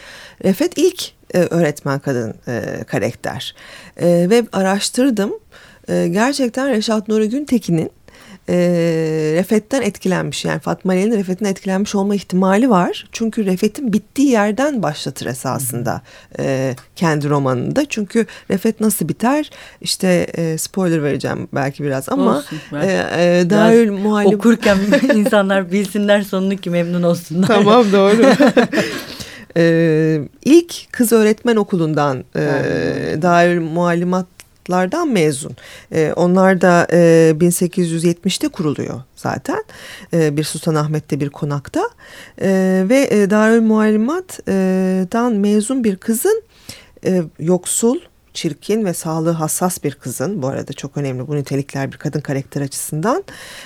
Refet 0.44 0.78
ilk 0.78 1.12
e, 1.34 1.40
öğretmen 1.40 2.00
kadın 2.00 2.34
e, 2.48 2.84
karakter. 2.88 3.56
E, 3.98 4.30
ve 4.30 4.44
araştırdım. 4.52 5.34
E, 5.90 6.08
gerçekten 6.08 6.70
Reşat 6.70 7.08
Nuri 7.08 7.30
Güntekin'in 7.30 7.90
e, 8.50 8.56
Refet'ten 9.36 9.82
etkilenmiş. 9.82 10.46
Yani 10.46 10.60
Fatma 10.60 10.92
Ali'nin 10.92 11.18
Refet'in 11.18 11.46
etkilenmiş 11.46 11.96
olma 11.96 12.16
ihtimali 12.16 12.70
var. 12.70 13.08
Çünkü 13.12 13.46
Refet'in 13.46 13.94
bittiği 13.94 14.30
yerden 14.30 14.84
başlatır 14.84 15.26
esasında 15.26 16.02
e, 16.40 16.76
kendi 16.96 17.30
romanında. 17.30 17.86
Çünkü 17.90 18.26
Refet 18.50 18.82
nasıl 18.82 19.10
biter? 19.10 19.50
İşte 19.82 20.28
e, 20.38 20.58
spoiler 20.58 21.04
vereceğim 21.04 21.48
belki 21.54 21.84
biraz 21.84 22.10
ama 22.10 22.38
Olsun, 22.38 22.58
e, 22.82 22.86
e, 23.18 23.50
Darül 23.50 23.92
Muhallim... 23.92 24.36
Okurken 24.36 24.78
insanlar 25.16 25.72
bilsinler 25.72 26.22
sonunu 26.22 26.58
ki 26.58 26.70
memnun 26.70 27.04
olsunlar. 27.04 27.48
Tamam 27.48 27.86
doğru. 27.92 28.26
Ee, 29.58 30.22
ilk 30.46 30.94
kız 30.94 31.12
öğretmen 31.12 31.56
okulundan 31.56 32.24
e, 32.36 32.42
Darül 33.22 33.62
Muallimat 33.62 34.41
Harvard'lardan 34.70 35.08
mezun. 35.08 35.56
E, 35.92 36.14
onlar 36.16 36.62
da 36.62 36.88
e, 36.92 37.34
1870'te 37.40 38.48
kuruluyor 38.48 39.02
zaten. 39.16 39.64
E, 40.14 40.38
bir 40.38 40.44
Sultanahmet'te 40.44 41.20
bir 41.20 41.30
konakta. 41.30 41.90
E, 42.42 42.84
ve 42.90 43.08
e, 43.12 43.30
Darül 43.30 43.62
Muallimat'dan 43.62 45.34
mezun 45.34 45.84
bir 45.84 45.96
kızın 45.96 46.44
e, 47.06 47.24
yoksul 47.40 48.00
çirkin 48.34 48.86
ve 48.86 48.94
sağlığı 48.94 49.32
hassas 49.32 49.84
bir 49.84 49.96
kızın 49.96 50.42
bu 50.42 50.48
arada 50.48 50.74
çok 50.74 50.98
önemli 50.98 51.28
bu 51.28 51.36
nitelikler 51.36 51.92
bir 51.92 51.98
kadın 51.98 52.20
karakter 52.20 52.62
açısından 52.62 53.24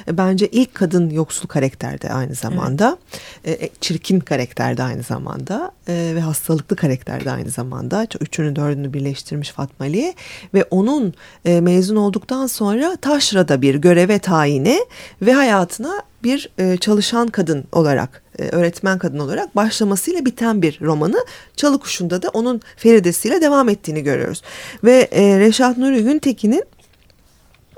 e, 0.07 0.17
bence 0.17 0.48
ilk 0.48 0.75
kadın 0.75 1.10
yoksul 1.10 1.48
karakterde 1.48 2.13
aynı 2.13 2.36
zamanda 2.36 2.98
evet. 3.45 3.63
e, 3.63 3.69
çirkin 3.81 4.19
karakterde 4.19 4.84
aynı 4.84 5.03
zamanda 5.03 5.72
e, 5.88 6.12
ve 6.15 6.22
hastalıklı 6.22 6.75
karakterde 6.75 7.31
aynı 7.31 7.50
zamanda 7.50 8.07
üçünü 8.19 8.55
dördünü 8.55 8.93
birleştirmiş 8.93 9.51
Fatma 9.51 9.86
Ali 9.86 10.13
ve 10.53 10.63
onun 10.63 11.13
e, 11.45 11.62
mezun 11.62 11.95
olduktan 11.95 12.48
sonra 12.48 12.95
Taşra'da 12.95 13.62
bir 13.62 13.75
göreve 13.75 14.19
tayini 14.19 14.79
ve 15.22 15.34
hayatına 15.34 16.01
bir 16.25 16.50
e, 16.58 16.77
çalışan 16.77 17.27
kadın 17.27 17.63
olarak, 17.72 18.24
e, 18.39 18.44
öğretmen 18.44 19.00
kadın 19.00 19.20
olarak 19.20 19.55
başlamasıyla 19.55 20.25
biten 20.25 20.62
bir 20.62 20.82
romanı. 20.82 21.25
Çalı 21.55 21.79
Kuşu'nda 21.79 22.22
da 22.22 22.29
onun 22.29 22.62
Feridesi'yle 22.77 23.41
devam 23.41 23.70
ettiğini 23.70 24.03
görüyoruz. 24.03 24.41
Ve 24.84 25.08
e, 25.12 25.39
Reşat 25.39 25.77
Nuri 25.77 26.03
Güntekin'in 26.03 26.63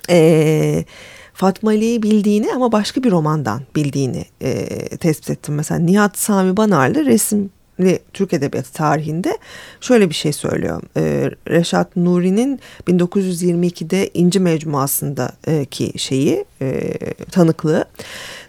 e, 0.10 0.86
Fatma 1.34 1.70
Ali'yi 1.70 2.04
bildiğini 2.04 2.54
ama 2.54 2.72
başka 2.72 3.04
bir 3.04 3.12
romandan 3.12 3.62
bildiğini 3.76 4.26
e, 4.42 4.68
tespit 4.98 5.30
ettim. 5.30 5.56
Mesela 5.56 5.80
Nihat 5.80 6.18
Sami 6.18 6.58
Banarlı 6.58 7.06
resim 7.06 7.50
ve 7.80 8.00
Türk 8.14 8.34
Edebiyatı 8.34 8.74
tarihinde 8.74 9.38
şöyle 9.82 10.10
bir 10.10 10.16
şey 10.16 10.34
söylüyor. 10.34 10.82
Ee, 10.98 11.32
Reşat 11.50 11.96
Nuri'nin 11.96 12.60
1922'de 12.88 14.10
İnci 14.14 14.40
Mecmuası'ndaki 14.40 16.00
şeyi 16.00 16.46
e, 16.62 16.98
tanıklığı. 17.32 17.86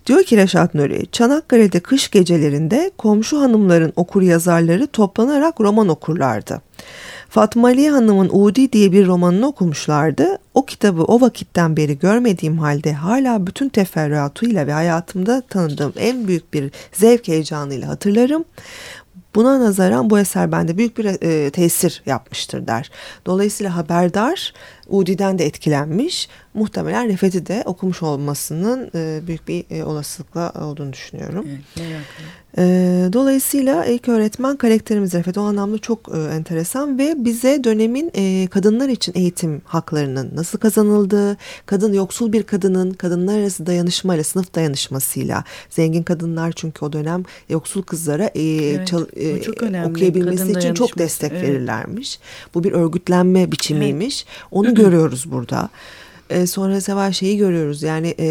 Diyor 0.06 0.22
ki 0.22 0.36
Reşat 0.36 0.74
Nuri, 0.74 1.06
Çanakkale'de 1.12 1.80
kış 1.80 2.10
gecelerinde 2.10 2.90
komşu 2.98 3.40
hanımların 3.40 3.92
okur 3.96 4.22
yazarları 4.22 4.86
toplanarak 4.86 5.60
roman 5.60 5.88
okurlardı. 5.88 6.60
Fatma 7.28 7.68
Ali 7.68 7.88
Hanım'ın 7.88 8.30
Udi 8.32 8.72
diye 8.72 8.92
bir 8.92 9.06
romanını 9.06 9.46
okumuşlardı. 9.46 10.38
O 10.54 10.64
kitabı 10.64 11.02
o 11.02 11.20
vakitten 11.20 11.76
beri 11.76 11.98
görmediğim 11.98 12.58
halde 12.58 12.92
hala 12.92 13.46
bütün 13.46 13.68
teferruatıyla 13.68 14.66
ve 14.66 14.72
hayatımda 14.72 15.40
tanıdığım 15.40 15.92
en 15.98 16.28
büyük 16.28 16.54
bir 16.54 16.70
zevk 16.92 17.28
heyecanıyla 17.28 17.88
hatırlarım. 17.88 18.44
Buna 19.38 19.60
nazaran 19.60 20.10
bu 20.10 20.18
eser 20.18 20.52
bende 20.52 20.78
büyük 20.78 20.98
bir 20.98 21.04
e, 21.04 21.50
tesir 21.50 22.02
yapmıştır 22.06 22.66
der. 22.66 22.90
Dolayısıyla 23.26 23.76
haberdar 23.76 24.54
Udi'den 24.88 25.38
de 25.38 25.46
etkilenmiş. 25.46 26.28
Muhtemelen 26.54 27.08
Refet'i 27.08 27.46
de 27.46 27.62
okumuş 27.66 28.02
olmasının 28.02 28.90
e, 28.94 29.20
büyük 29.26 29.48
bir 29.48 29.64
e, 29.70 29.84
olasılıkla 29.84 30.52
olduğunu 30.60 30.92
düşünüyorum. 30.92 31.46
Evet, 31.76 31.88
e, 32.58 32.62
dolayısıyla 33.12 33.84
ilk 33.84 34.08
öğretmen 34.08 34.56
karakterimiz 34.56 35.14
Refet 35.14 35.38
o 35.38 35.40
anlamda 35.40 35.78
çok 35.78 36.08
e, 36.14 36.34
enteresan 36.34 36.98
ve 36.98 37.14
bize 37.24 37.64
dönemin 37.64 38.10
e, 38.14 38.46
kadınlar 38.46 38.88
için 38.88 39.12
eğitim 39.16 39.62
haklarının 39.64 40.30
nasıl 40.34 40.58
kazanıldığı, 40.58 41.36
kadın 41.66 41.92
yoksul 41.92 42.32
bir 42.32 42.42
kadının 42.42 42.92
kadınlar 42.92 43.38
arası 43.38 43.66
dayanışmayla, 43.66 44.24
sınıf 44.24 44.54
dayanışmasıyla, 44.54 45.44
zengin 45.70 46.02
kadınlar 46.02 46.52
çünkü 46.52 46.84
o 46.84 46.92
dönem 46.92 47.24
yoksul 47.48 47.82
kızlara 47.82 48.30
e, 48.34 48.42
evet, 48.42 48.86
çal, 48.86 49.06
e, 49.16 49.84
okuyabilmesi 49.88 50.52
için 50.52 50.74
çok 50.74 50.98
destek 50.98 51.32
evet. 51.32 51.42
verirlermiş. 51.42 52.18
Bu 52.54 52.64
bir 52.64 52.72
örgütlenme 52.72 53.52
biçimiymiş. 53.52 54.26
Evet. 54.28 54.46
Onu 54.50 54.77
görüyoruz 54.82 55.30
burada. 55.30 55.68
E, 56.30 56.46
sonra 56.46 56.80
Seval 56.80 57.12
şeyi 57.12 57.36
görüyoruz 57.36 57.82
yani 57.82 58.14
e, 58.18 58.26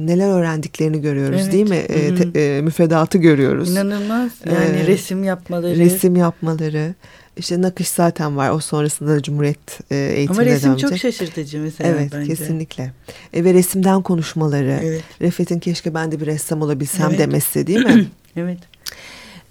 neler 0.00 0.28
öğrendiklerini 0.28 1.00
görüyoruz 1.00 1.40
evet. 1.42 1.52
değil 1.52 1.68
mi? 1.68 1.76
E, 1.76 2.14
te, 2.14 2.40
e, 2.40 2.62
müfredatı 2.62 3.18
görüyoruz. 3.18 3.70
İnanılmaz 3.70 4.30
yani 4.46 4.76
e, 4.76 4.86
resim 4.86 5.24
yapmaları. 5.24 5.78
Resim 5.78 6.16
yapmaları. 6.16 6.94
İşte 7.36 7.62
nakış 7.62 7.88
zaten 7.88 8.36
var. 8.36 8.50
O 8.50 8.60
sonrasında 8.60 9.10
da 9.10 9.22
Cumhuriyet 9.22 9.80
e, 9.90 9.96
eğitimine 9.96 10.42
Ama 10.42 10.50
resim 10.50 10.76
çok 10.76 10.96
şaşırtıcı 10.96 11.58
mesela 11.58 11.90
evet, 11.90 12.12
bence. 12.12 12.34
kesinlikle. 12.34 12.92
E, 13.32 13.44
ve 13.44 13.54
resimden 13.54 14.02
konuşmaları. 14.02 14.80
Evet. 14.82 15.02
Refet'in 15.20 15.58
keşke 15.58 15.94
ben 15.94 16.12
de 16.12 16.20
bir 16.20 16.26
ressam 16.26 16.62
olabilsem 16.62 17.08
evet. 17.08 17.18
demesi 17.18 17.66
değil 17.66 17.84
mi? 17.84 18.06
evet. 18.36 18.58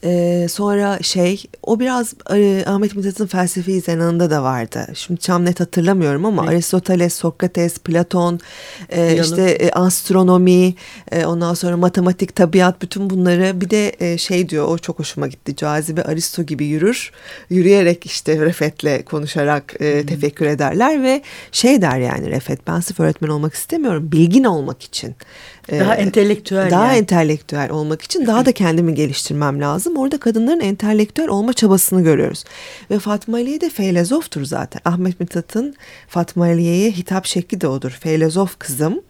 Ee, 0.04 0.48
sonra 0.50 1.00
şey 1.02 1.44
o 1.64 1.80
biraz 1.80 2.14
e, 2.34 2.64
Ahmet 2.68 2.96
Mithat'ın 2.96 3.28
felsefi 3.28 3.82
zenanında 3.82 4.30
da 4.30 4.44
vardı. 4.44 4.88
Şimdi 4.94 5.20
tam 5.20 5.46
net 5.46 5.60
hatırlamıyorum 5.60 6.26
ama 6.26 6.42
evet. 6.44 6.54
Aristoteles, 6.54 7.14
Sokrates, 7.14 7.78
Platon, 7.78 8.40
e, 8.90 9.22
işte 9.22 9.42
e, 9.42 9.72
astronomi, 9.72 10.74
e, 11.12 11.26
ondan 11.26 11.54
sonra 11.54 11.78
matematik, 11.78 12.36
tabiat 12.36 12.82
bütün 12.82 13.10
bunları 13.10 13.62
bir 13.62 13.70
de 13.70 13.96
e, 14.00 14.18
şey 14.18 14.50
diyor 14.50 14.68
o 14.68 14.78
çok 14.78 15.00
hoşuma 15.00 15.28
gitti. 15.28 15.56
Cazibe 15.56 16.04
Aristo 16.04 16.44
gibi 16.44 16.66
yürür. 16.66 17.12
Yürüyerek 17.50 18.06
işte 18.06 18.40
Refet'le 18.40 19.06
konuşarak 19.06 19.74
e, 19.80 20.06
tefekkür 20.06 20.46
ederler 20.46 21.04
ve 21.04 21.22
şey 21.52 21.82
der 21.82 22.00
yani 22.00 22.30
Refet 22.32 22.68
ben 22.68 22.80
sırf 22.80 23.00
öğretmen 23.00 23.30
olmak 23.30 23.54
istemiyorum. 23.54 24.12
Bilgin 24.12 24.44
olmak 24.44 24.84
için. 24.84 25.16
Daha 25.80 25.96
ee, 25.96 26.02
entelektüel. 26.02 26.72
Daha 26.72 26.88
yani. 26.88 26.98
entelektüel 26.98 27.70
olmak 27.70 28.02
için 28.02 28.28
daha 28.28 28.46
da 28.46 28.52
kendimi 28.52 28.94
geliştirmem 28.94 29.62
lazım. 29.62 29.98
Orada 29.98 30.20
kadınların 30.20 30.60
entelektüel 30.60 31.28
olma 31.28 31.54
çabasını 31.54 32.04
görüyoruz. 32.04 32.44
Ve 32.92 33.00
Fatma 33.00 33.38
Aliye 33.38 33.62
de 33.62 33.70
feylezoftur 33.70 34.46
zaten. 34.46 34.82
Ahmet 34.86 35.20
Mithat'ın 35.20 35.76
Fatma 36.08 36.46
Aliye'ye 36.46 36.92
hitap 36.92 37.26
şekli 37.26 37.62
de 37.62 37.68
odur. 37.68 37.92
Feylezof 37.92 38.60
kızım. 38.60 39.02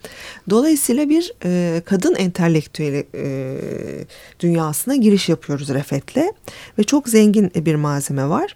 Dolayısıyla 0.49 1.09
bir 1.09 1.33
e, 1.45 1.81
kadın 1.85 2.15
entelektüeli 2.15 3.07
e, 3.15 3.57
dünyasına 4.39 4.95
giriş 4.95 5.29
yapıyoruz 5.29 5.69
Refet'le. 5.69 6.23
Ve 6.79 6.83
çok 6.83 7.09
zengin 7.09 7.51
bir 7.55 7.75
malzeme 7.75 8.29
var. 8.29 8.55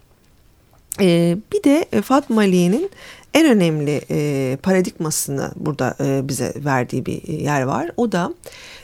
Ee, 1.02 1.38
bir 1.54 1.64
de 1.64 2.02
Fatma 2.02 2.42
Aliye'nin 2.42 2.90
en 3.36 3.46
önemli 3.46 4.02
e, 4.10 4.58
paradigmasını 4.64 5.52
burada 5.56 5.96
e, 6.00 6.28
bize 6.28 6.54
verdiği 6.56 7.06
bir 7.06 7.28
yer 7.28 7.62
var. 7.62 7.92
O 7.98 8.12
da 8.12 8.34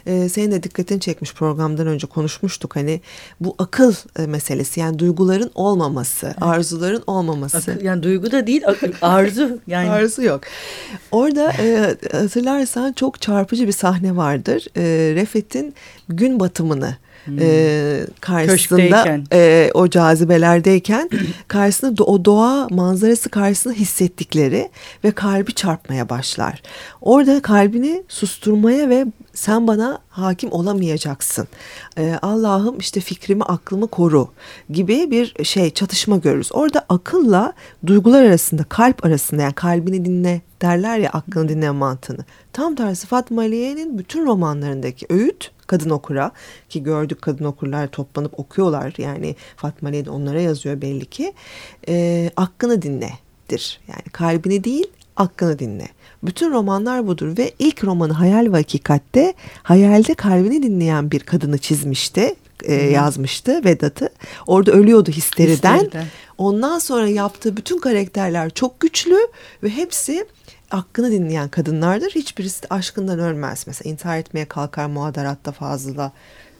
e, 0.05 0.29
senin 0.29 0.51
de 0.51 0.63
dikkatini 0.63 0.99
çekmiş 0.99 1.33
programdan 1.33 1.87
önce 1.87 2.07
konuşmuştuk. 2.07 2.75
Hani 2.75 3.01
bu 3.39 3.55
akıl 3.59 3.93
e, 4.19 4.25
meselesi 4.25 4.79
yani 4.79 4.99
duyguların 4.99 5.51
olmaması, 5.55 6.25
evet. 6.25 6.37
arzuların 6.41 7.03
olmaması. 7.07 7.57
Akıl, 7.57 7.81
yani 7.81 8.03
duygu 8.03 8.31
da 8.31 8.47
değil 8.47 8.63
arzu. 9.01 9.59
Yani. 9.67 9.89
arzu 9.91 10.23
yok. 10.23 10.41
Orada 11.11 11.51
e, 11.51 11.95
hatırlarsan 12.11 12.93
çok 12.93 13.21
çarpıcı 13.21 13.67
bir 13.67 13.71
sahne 13.71 14.15
vardır. 14.15 14.67
E, 14.77 15.15
Refet'in 15.15 15.73
gün 16.09 16.39
batımını 16.39 16.97
Hmm. 17.25 17.37
E, 17.41 18.05
karşısında 18.21 19.19
e, 19.33 19.71
o 19.73 19.89
cazibelerdeyken 19.89 21.09
karşısında 21.47 22.03
o 22.03 22.25
doğa 22.25 22.67
manzarası 22.69 23.29
karşısında 23.29 23.73
hissettikleri 23.73 24.69
ve 25.03 25.11
kalbi 25.11 25.53
çarpmaya 25.53 26.09
başlar. 26.09 26.61
Orada 27.01 27.41
kalbini 27.41 28.03
susturmaya 28.07 28.89
ve 28.89 29.05
sen 29.33 29.67
bana 29.67 29.99
hakim 30.09 30.51
olamayacaksın. 30.51 31.47
E, 31.97 32.19
Allah'ım 32.21 32.79
işte 32.79 32.99
fikrimi 32.99 33.43
aklımı 33.43 33.87
koru 33.87 34.29
gibi 34.69 35.11
bir 35.11 35.45
şey 35.45 35.69
çatışma 35.69 36.17
görürüz. 36.17 36.49
Orada 36.53 36.85
akılla 36.89 37.53
duygular 37.85 38.23
arasında 38.23 38.63
kalp 38.63 39.05
arasında 39.05 39.41
yani 39.41 39.53
kalbini 39.53 40.05
dinle 40.05 40.41
derler 40.61 40.97
ya 40.97 41.09
aklını 41.09 41.49
dinle 41.49 41.71
mantığını. 41.71 42.25
Tam 42.53 42.75
tersi 42.75 43.07
Fatma 43.07 43.41
Aliye'nin 43.41 43.97
bütün 43.97 44.25
romanlarındaki 44.25 45.05
öğüt 45.09 45.51
kadın 45.71 45.89
okura 45.89 46.31
ki 46.69 46.83
gördük 46.83 47.21
kadın 47.21 47.45
okurlar 47.45 47.87
toplanıp 47.87 48.39
okuyorlar 48.39 48.93
yani 48.97 49.35
Fatma 49.55 49.93
de 49.93 50.09
onlara 50.09 50.41
yazıyor 50.41 50.81
belli 50.81 51.05
ki 51.05 51.33
e, 51.87 52.31
hakkını 52.35 52.81
dinledir 52.81 53.79
yani 53.87 54.03
kalbini 54.11 54.63
değil 54.63 54.87
hakkını 55.15 55.59
dinle. 55.59 55.87
Bütün 56.23 56.51
romanlar 56.51 57.07
budur 57.07 57.37
ve 57.37 57.51
ilk 57.59 57.83
romanı 57.83 58.13
Hayal 58.13 58.53
ve 58.53 58.57
Hakikat'te 58.57 59.33
hayalde 59.63 60.13
kalbini 60.13 60.63
dinleyen 60.63 61.11
bir 61.11 61.19
kadını 61.19 61.57
çizmişti 61.57 62.35
e, 62.63 62.73
yazmıştı 62.73 63.65
Vedat'ı. 63.65 64.09
Orada 64.47 64.71
ölüyordu 64.71 65.11
histeriden. 65.11 65.73
histeriden. 65.73 66.05
Ondan 66.37 66.79
sonra 66.79 67.07
yaptığı 67.07 67.57
bütün 67.57 67.79
karakterler 67.79 68.49
çok 68.49 68.79
güçlü 68.79 69.17
ve 69.63 69.69
hepsi 69.69 70.25
hakkını 70.73 71.11
dinleyen 71.11 71.49
kadınlardır. 71.49 72.11
Hiçbirisi 72.11 72.67
aşkından 72.69 73.19
ölmez. 73.19 73.63
Mesela 73.67 73.91
intihar 73.91 74.17
etmeye 74.17 74.45
kalkar 74.45 74.85
muadaratta 74.85 75.51
fazla 75.51 76.11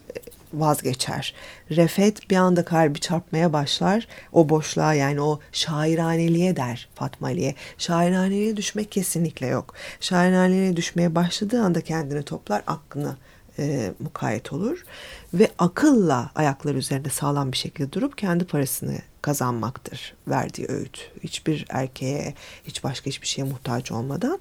e, 0.10 0.20
vazgeçer. 0.54 1.34
Refet 1.72 2.30
bir 2.30 2.36
anda 2.36 2.66
kalbi 2.66 3.00
çarpmaya 3.00 3.54
başlar. 3.54 4.08
O 4.32 4.50
boşluğa 4.50 4.94
yani 4.94 5.22
o 5.22 5.40
şairaneliğe 5.52 6.56
der 6.56 6.90
Fatma 6.96 7.28
Ali'ye. 7.28 7.56
Şairaneliğe 7.78 8.58
düşmek 8.58 8.92
kesinlikle 8.92 9.48
yok. 9.48 9.74
Şairaneliğe 10.00 10.76
düşmeye 10.76 11.16
başladığı 11.16 11.62
anda 11.62 11.82
kendini 11.82 12.24
toplar, 12.24 12.64
aklını 12.68 13.16
e, 13.60 13.94
mukayyet 14.00 14.54
olur. 14.54 14.84
Ve 15.34 15.52
akılla 15.60 16.32
ayaklar 16.36 16.76
üzerinde 16.76 17.10
sağlam 17.10 17.52
bir 17.52 17.58
şekilde 17.58 17.94
durup 17.94 18.18
kendi 18.18 18.46
parasını 18.46 18.98
kazanmaktır 19.22 20.14
verdiği 20.28 20.68
öğüt. 20.70 21.12
Hiçbir 21.24 21.66
erkeğe, 21.70 22.34
hiç 22.68 22.84
başka 22.84 23.06
hiçbir 23.06 23.28
şeye 23.28 23.44
muhtaç 23.44 23.92
olmadan. 23.92 24.40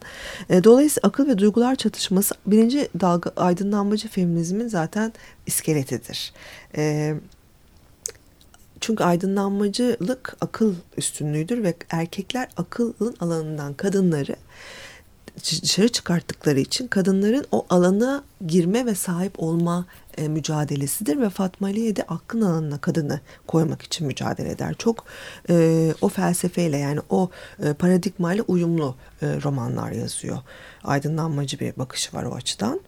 E, 0.51 0.65
dolayısıyla 0.65 1.09
akıl 1.09 1.29
ve 1.29 1.39
duygular 1.39 1.77
çatışması 1.77 2.35
birinci 2.47 2.89
dalga 3.01 3.33
aydınlanmacı 3.37 4.09
feminizmin 4.09 4.69
zaten 4.69 5.13
iskeletidir. 5.47 6.33
E, 6.77 7.15
çünkü 8.81 9.05
aydınlanmacılık 9.05 10.37
akıl 10.41 10.75
üstünlüğüdür 10.97 11.65
ve 11.65 11.75
erkekler 11.91 12.49
akılın 12.57 13.17
alanından 13.21 13.75
kadınları 13.75 14.37
dışarı 15.45 15.89
çıkarttıkları 15.89 16.61
için 16.61 16.87
kadınların 16.87 17.45
o 17.53 17.67
alana 17.71 18.25
girme 18.47 18.87
ve 18.87 18.95
sahip 18.95 19.33
olma 19.37 19.87
e, 20.19 20.29
mücadelesidir 20.29 21.21
ve 21.21 21.31
Fatma 21.31 21.67
Aliye 21.67 21.97
de 21.97 22.03
aklın 22.03 22.43
alanına 22.43 22.79
kadını 22.79 23.21
koymak 23.47 23.83
için 23.83 24.07
mücadele 24.07 24.51
eder. 24.51 24.75
Çok 24.79 25.05
e, 25.51 25.89
o 26.01 26.09
felsefeyle 26.09 26.77
yani 26.77 27.01
o 27.11 27.31
e, 27.63 27.73
paradigmayla 27.73 28.45
uyumlu 28.49 28.97
e, 29.23 29.27
romanlar 29.43 29.93
yazıyor. 29.93 30.39
Aydınlanmacı 30.85 31.61
bir 31.61 31.77
bakışı 31.77 32.17
var 32.17 32.25
o 32.25 32.35
açıdan. 32.35 32.81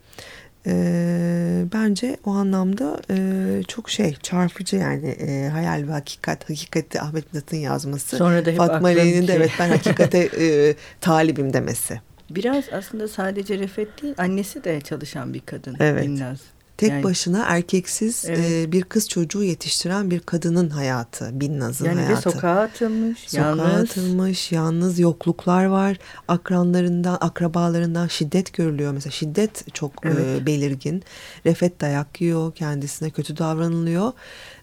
E, 0.67 1.65
bence 1.73 2.17
o 2.25 2.31
anlamda 2.31 3.01
e, 3.11 3.63
çok 3.69 3.91
şey 3.91 4.17
çarpıcı 4.23 4.77
yani 4.77 5.09
e, 5.09 5.49
hayal 5.49 5.89
ve 5.89 5.93
hakikat 5.93 6.51
hakikati 6.51 7.01
Ahmet 7.01 7.33
Mithat'ın 7.33 7.57
yazması. 7.57 8.17
Sonra 8.17 8.47
da 8.47 8.51
hep 8.51 8.59
Fatma 8.59 8.89
Aliye'nin 8.89 9.29
de 9.29 9.35
evet 9.35 9.51
ben 9.59 9.69
hakikate 9.69 10.31
e, 10.41 10.75
talibim 11.01 11.53
demesi. 11.53 12.01
Biraz 12.31 12.65
aslında 12.73 13.09
sadece 13.09 13.59
Refet 13.59 14.03
değil 14.03 14.15
annesi 14.19 14.65
de 14.65 14.81
çalışan 14.81 15.35
bir 15.35 15.41
kadın. 15.41 15.77
Evet. 15.81 16.05
Binnaz. 16.05 16.41
Tek 16.83 16.91
yani, 16.91 17.05
başına 17.05 17.45
erkeksiz 17.47 18.25
evet. 18.29 18.51
e, 18.51 18.73
bir 18.73 18.83
kız 18.83 19.09
çocuğu 19.09 19.43
yetiştiren 19.43 20.11
bir 20.11 20.21
kadının 20.21 20.71
hayatı, 20.71 21.41
Binnaz'ın 21.41 21.85
yani 21.85 22.01
hayatı. 22.01 22.13
Yani 22.13 22.35
sokağa 22.35 22.61
atılmış, 22.61 23.19
sokağa 23.27 23.43
yalnız. 23.43 23.91
atılmış, 23.91 24.53
yalnız 24.53 24.99
yokluklar 24.99 25.65
var. 25.65 25.99
Akranlarından, 26.29 27.19
akrabalarından 27.21 28.07
şiddet 28.07 28.53
görülüyor. 28.53 28.93
Mesela 28.93 29.11
şiddet 29.11 29.75
çok 29.75 29.93
evet. 30.05 30.43
e, 30.43 30.47
belirgin. 30.47 31.03
Refet 31.47 31.81
dayak 31.81 32.21
yiyor, 32.21 32.55
kendisine 32.55 33.11
kötü 33.11 33.39
davranılıyor. 33.39 34.13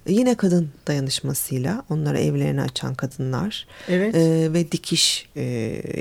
Yine 0.08 0.36
kadın 0.36 0.70
dayanışmasıyla 0.88 1.84
onlara 1.90 2.20
evlerini 2.20 2.62
açan 2.62 2.96
kadınlar 2.96 3.68
evet. 3.88 4.16
e, 4.16 4.54
ve 4.54 4.72
dikiş 4.72 5.30
e, 5.36 5.44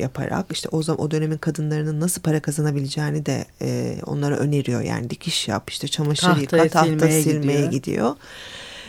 yaparak 0.01 0.47
işte 0.51 0.69
o 0.73 0.83
zaman 0.83 1.05
o 1.05 1.11
dönemin 1.11 1.39
kadınlarının 1.39 2.01
nasıl 2.01 2.23
para 2.23 2.41
kazanabileceğini 2.41 3.27
de 3.27 3.45
e, 3.63 3.99
onlara 4.07 4.37
öneriyor. 4.37 4.81
Yani 4.81 5.11
dikiş 5.11 5.49
yap 5.49 5.71
işte 5.71 5.89
çamaşır 5.89 6.08
tahta 6.15 6.57
yıka 6.57 6.69
tahta 6.69 6.89
silmeye, 6.89 7.23
silmeye 7.23 7.67
gidiyor. 7.67 7.71
gidiyor. 7.71 8.17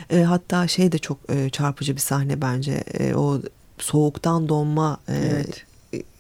E, 0.10 0.24
hatta 0.24 0.68
şey 0.68 0.92
de 0.92 0.98
çok 0.98 1.18
e, 1.30 1.50
çarpıcı 1.50 1.96
bir 1.96 2.02
sahne 2.02 2.42
bence 2.42 2.84
e, 3.00 3.14
o 3.14 3.42
soğuktan 3.78 4.50
donma 4.50 5.00
e, 5.10 5.16
evet 5.16 5.66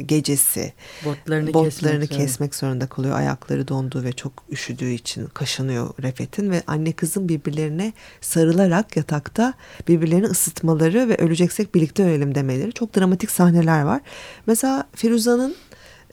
gecesi 0.06 0.74
botlarını, 1.06 1.54
botlarını 1.54 2.08
kesmek, 2.08 2.10
kesmek 2.10 2.56
zorunda 2.56 2.88
kalıyor. 2.88 3.18
Ayakları 3.18 3.68
dondu 3.68 4.04
ve 4.04 4.12
çok 4.12 4.34
üşüdüğü 4.52 4.90
için 4.90 5.26
kaşınıyor 5.26 5.90
Refet'in 6.02 6.52
ve 6.52 6.64
anne 6.68 6.92
kızın 6.92 7.30
birbirlerine 7.30 7.94
sarılarak 8.22 8.98
yatakta 8.98 9.54
birbirlerini 9.88 10.26
ısıtmaları 10.26 11.10
ve 11.10 11.18
öleceksek 11.18 11.76
birlikte 11.76 12.04
ölelim 12.04 12.36
demeleri. 12.36 12.72
Çok 12.74 12.96
dramatik 12.96 13.32
sahneler 13.32 13.82
var. 13.82 14.02
Mesela 14.48 14.88
Firuza'nın 14.96 15.56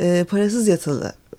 e, 0.01 0.25
parasız 0.31 0.69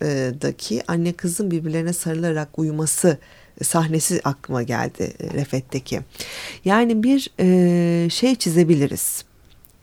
yatılıdaki 0.00 0.82
anne 0.88 1.12
kızın 1.12 1.50
birbirlerine 1.50 1.92
sarılarak 1.92 2.58
uyuması 2.58 3.18
sahnesi 3.62 4.20
aklıma 4.24 4.62
geldi 4.62 5.12
e, 5.20 5.34
Refet'teki. 5.34 6.00
Yani 6.64 7.02
bir 7.02 7.30
e, 7.40 8.10
şey 8.10 8.34
çizebiliriz 8.34 9.24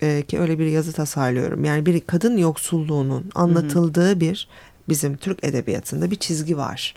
e, 0.01 0.23
ki 0.27 0.39
öyle 0.39 0.59
bir 0.59 0.65
yazı 0.65 0.93
tasarlıyorum. 0.93 1.63
Yani 1.63 1.85
bir 1.85 2.01
kadın 2.01 2.37
yoksulluğunun 2.37 3.31
anlatıldığı 3.35 4.09
hı 4.09 4.15
hı. 4.15 4.19
bir 4.19 4.47
bizim 4.89 5.17
Türk 5.17 5.43
edebiyatında 5.43 6.11
bir 6.11 6.15
çizgi 6.15 6.57
var. 6.57 6.93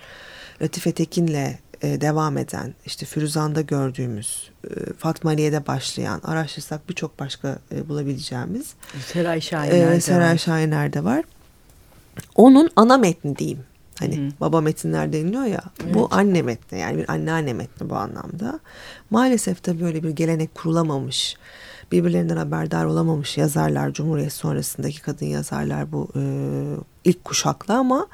Latife 0.63 0.93
Tekin'le 0.93 1.59
e, 1.83 2.01
devam 2.01 2.39
eden 2.39 2.75
işte 2.87 3.07
Firuzan'da 3.07 3.61
gördüğümüz 3.61 4.51
e, 4.65 4.93
Fatma 4.99 5.31
Aliye'de 5.31 5.67
başlayan 5.67 6.21
araştırsak 6.25 6.89
birçok 6.89 7.19
başka 7.19 7.59
e, 7.73 7.89
bulabileceğimiz 7.89 8.75
Seray 9.07 9.41
Şahiner'de 9.41 9.97
e, 9.97 10.01
Seray 10.01 10.39
Şahiner'de 10.39 11.05
var. 11.05 11.25
Onun 12.35 12.71
ana 12.77 12.99
metni 12.99 13.37
diyeyim. 13.39 13.65
Hani 13.99 14.17
Hı. 14.17 14.31
baba 14.41 14.61
metinler 14.61 15.13
deniliyor 15.13 15.45
ya. 15.45 15.63
Evet. 15.85 15.95
Bu 15.95 16.09
anne 16.11 16.43
metni 16.43 16.79
yani 16.79 16.99
bir 16.99 17.11
anneanne 17.11 17.53
metni 17.53 17.91
bu 17.91 17.97
anlamda. 17.97 18.61
Maalesef 19.11 19.67
de 19.67 19.81
böyle 19.81 20.03
bir 20.03 20.11
gelenek 20.11 20.55
kurulamamış. 20.55 21.37
Birbirlerinden 21.93 22.37
haberdar 22.37 22.85
olamamış 22.85 23.39
yazarlar 23.39 23.93
Cumhuriyet 23.93 24.33
sonrasındaki 24.33 25.03
kadın 25.03 25.27
yazarlar 25.27 25.93
bu 25.93 26.09
e, 26.17 26.23
ilk 27.05 27.25
kuşakla 27.25 27.79
ama 27.79 28.07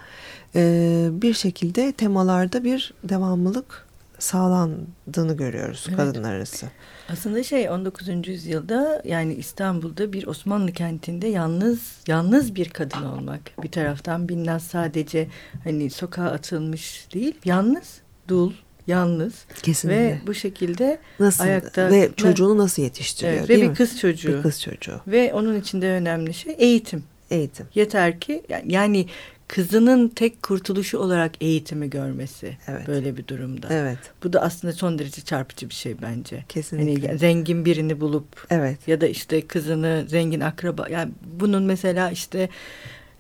e, 0.55 1.09
bir 1.13 1.35
şekilde 1.35 1.93
temalarda 1.93 2.65
bir 2.65 2.95
devamlılık 3.05 3.84
sağlandığını 4.25 5.37
görüyoruz 5.37 5.85
evet. 5.89 5.97
kadınlar 5.97 6.35
arası. 6.35 6.67
Aslında 7.09 7.43
şey 7.43 7.71
19. 7.71 8.29
yüzyılda 8.29 9.03
yani 9.05 9.35
İstanbul'da 9.35 10.13
bir 10.13 10.27
Osmanlı 10.27 10.73
kentinde 10.73 11.27
yalnız 11.27 11.81
yalnız 12.07 12.55
bir 12.55 12.69
kadın 12.69 13.03
olmak. 13.03 13.41
Bir 13.63 13.71
taraftan 13.71 14.29
Binnaz 14.29 14.63
sadece 14.63 15.29
hani 15.65 15.91
sokağa 15.91 16.31
atılmış 16.31 17.09
değil, 17.15 17.35
yalnız, 17.45 18.01
dul, 18.29 18.53
yalnız 18.87 19.45
Kesinlikle. 19.63 20.01
ve 20.01 20.21
bu 20.27 20.35
şekilde 20.35 20.99
nasıl, 21.21 21.45
ayakta 21.45 21.91
ve 21.91 22.11
çocuğunu 22.17 22.59
nasıl 22.59 22.83
yetiştiriyor 22.83 23.39
evet, 23.39 23.51
ve 23.51 23.57
bir 23.57 23.69
mi? 23.69 23.75
kız 23.75 23.99
çocuğu. 23.99 24.39
Bir 24.39 24.43
kız 24.43 24.63
çocuğu. 24.63 25.01
Ve 25.07 25.35
onun 25.35 25.61
içinde 25.61 25.91
önemli 25.91 26.35
şey 26.35 26.55
eğitim. 26.59 27.05
Eğitim. 27.31 27.67
Yeter 27.75 28.21
ki 28.21 28.43
yani 28.67 29.07
kızının 29.49 30.09
tek 30.09 30.43
kurtuluşu 30.43 30.99
olarak 30.99 31.43
eğitimi 31.43 31.91
görmesi 31.91 32.57
evet. 32.69 32.89
böyle 32.89 33.17
bir 33.17 33.27
durumda. 33.27 33.67
Evet. 33.71 33.99
Bu 34.25 34.33
da 34.33 34.43
aslında 34.43 34.73
son 34.73 34.99
derece 34.99 35.23
çarpıcı 35.23 35.69
bir 35.69 35.75
şey 35.75 36.03
bence. 36.03 36.45
Kesinlikle. 36.49 37.09
Hani 37.09 37.19
zengin 37.19 37.65
birini 37.65 38.01
bulup 38.01 38.47
evet. 38.51 38.89
ya 38.89 39.01
da 39.01 39.07
işte 39.07 39.47
kızını 39.47 40.05
zengin 40.09 40.41
akraba 40.41 40.89
yani 40.89 41.13
bunun 41.41 41.63
mesela 41.63 42.11
işte 42.11 42.49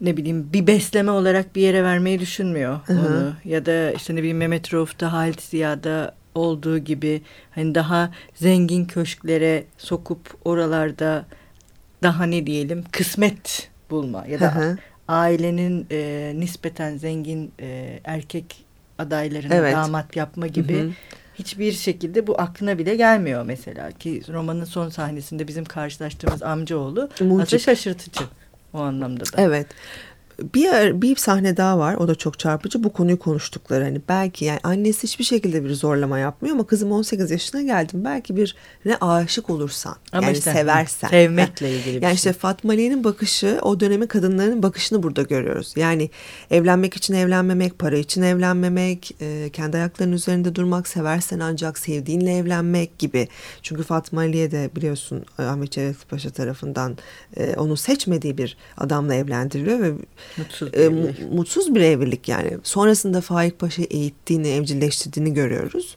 ne 0.00 0.16
bileyim 0.16 0.52
bir 0.52 0.66
besleme 0.66 1.10
olarak 1.10 1.56
bir 1.56 1.62
yere 1.62 1.82
vermeyi 1.82 2.20
düşünmüyor 2.20 2.80
Hı 2.86 2.92
-hı. 2.92 3.06
onu 3.06 3.32
ya 3.44 3.66
da 3.66 3.92
işte 3.92 4.14
ne 4.14 4.18
bileyim 4.18 4.36
Mehmet 4.36 4.74
Rauf'ta 4.74 5.12
Halit 5.12 5.42
Ziya'da 5.42 6.14
olduğu 6.34 6.78
gibi 6.78 7.22
hani 7.50 7.74
daha 7.74 8.10
zengin 8.34 8.84
köşklere 8.84 9.64
sokup 9.78 10.36
oralarda 10.44 11.24
daha 12.02 12.24
ne 12.24 12.46
diyelim 12.46 12.84
kısmet 12.92 13.70
bulma 13.90 14.26
ya 14.26 14.40
da 14.40 14.54
Hı 14.54 14.60
-hı 14.60 14.78
ailenin 15.08 15.86
e, 15.90 16.32
nispeten 16.36 16.96
zengin 16.96 17.52
e, 17.60 18.00
erkek 18.04 18.64
adaylarına 18.98 19.54
evet. 19.54 19.74
damat 19.74 20.16
yapma 20.16 20.46
gibi 20.46 20.78
hı 20.78 20.82
hı. 20.82 20.90
hiçbir 21.34 21.72
şekilde 21.72 22.26
bu 22.26 22.40
aklına 22.40 22.78
bile 22.78 22.96
gelmiyor 22.96 23.44
mesela 23.44 23.90
ki 23.90 24.22
romanın 24.28 24.64
son 24.64 24.88
sahnesinde 24.88 25.48
bizim 25.48 25.64
karşılaştığımız 25.64 26.42
amcaoğlu 26.42 27.08
aslında 27.14 27.58
şaşırtıcı 27.58 28.24
o 28.72 28.78
anlamda 28.78 29.24
da. 29.24 29.42
Evet 29.42 29.66
bir 30.54 31.02
bir 31.02 31.16
sahne 31.16 31.56
daha 31.56 31.78
var. 31.78 31.94
O 31.94 32.08
da 32.08 32.14
çok 32.14 32.38
çarpıcı. 32.38 32.84
Bu 32.84 32.92
konuyu 32.92 33.18
konuştukları. 33.18 33.84
Hani 33.84 34.00
belki 34.08 34.44
yani 34.44 34.60
annesi 34.62 35.02
hiçbir 35.02 35.24
şekilde 35.24 35.64
bir 35.64 35.74
zorlama 35.74 36.18
yapmıyor 36.18 36.54
ama 36.54 36.66
kızım 36.66 36.92
18 36.92 37.30
yaşına 37.30 37.62
geldim. 37.62 38.04
Belki 38.04 38.36
bir 38.36 38.56
ne 38.84 38.96
aşık 38.96 39.50
olursan. 39.50 39.96
Ama 40.12 40.26
yani 40.26 40.38
işte, 40.38 40.52
seversen. 40.52 41.08
Sevmekle 41.08 41.70
ilgili 41.70 41.96
bir 41.96 42.02
Yani 42.02 42.10
şey. 42.10 42.14
işte 42.14 42.32
Fatma 42.32 42.72
Ali'nin 42.72 43.04
bakışı 43.04 43.58
o 43.62 43.80
dönemin 43.80 44.06
kadınlarının 44.06 44.62
bakışını 44.62 45.02
burada 45.02 45.22
görüyoruz. 45.22 45.72
Yani 45.76 46.10
evlenmek 46.50 46.96
için 46.96 47.14
evlenmemek, 47.14 47.78
para 47.78 47.96
için 47.96 48.22
evlenmemek, 48.22 49.16
e, 49.20 49.50
kendi 49.52 49.76
ayaklarının 49.76 50.14
üzerinde 50.14 50.54
durmak, 50.54 50.88
seversen 50.88 51.38
ancak 51.38 51.78
sevdiğinle 51.78 52.36
evlenmek 52.36 52.98
gibi. 52.98 53.28
Çünkü 53.62 53.82
Fatma 53.82 54.20
Ali'ye 54.20 54.50
de 54.50 54.70
biliyorsun 54.76 55.24
Ahmet 55.38 55.70
Cevdet 55.72 56.08
Paşa 56.08 56.30
tarafından 56.30 56.98
e, 57.36 57.54
onu 57.56 57.76
seçmediği 57.76 58.38
bir 58.38 58.56
adamla 58.78 59.14
evlendiriliyor 59.14 59.80
ve 59.80 59.92
Mutsuz 60.36 60.72
bir, 60.72 60.78
e, 60.78 60.88
mutsuz 61.32 61.74
bir 61.74 61.80
evlilik 61.80 62.28
yani. 62.28 62.58
Sonrasında 62.62 63.20
Faik 63.20 63.58
Paşa'yı 63.58 63.88
eğittiğini, 63.90 64.48
evcilleştirdiğini 64.48 65.34
görüyoruz. 65.34 65.96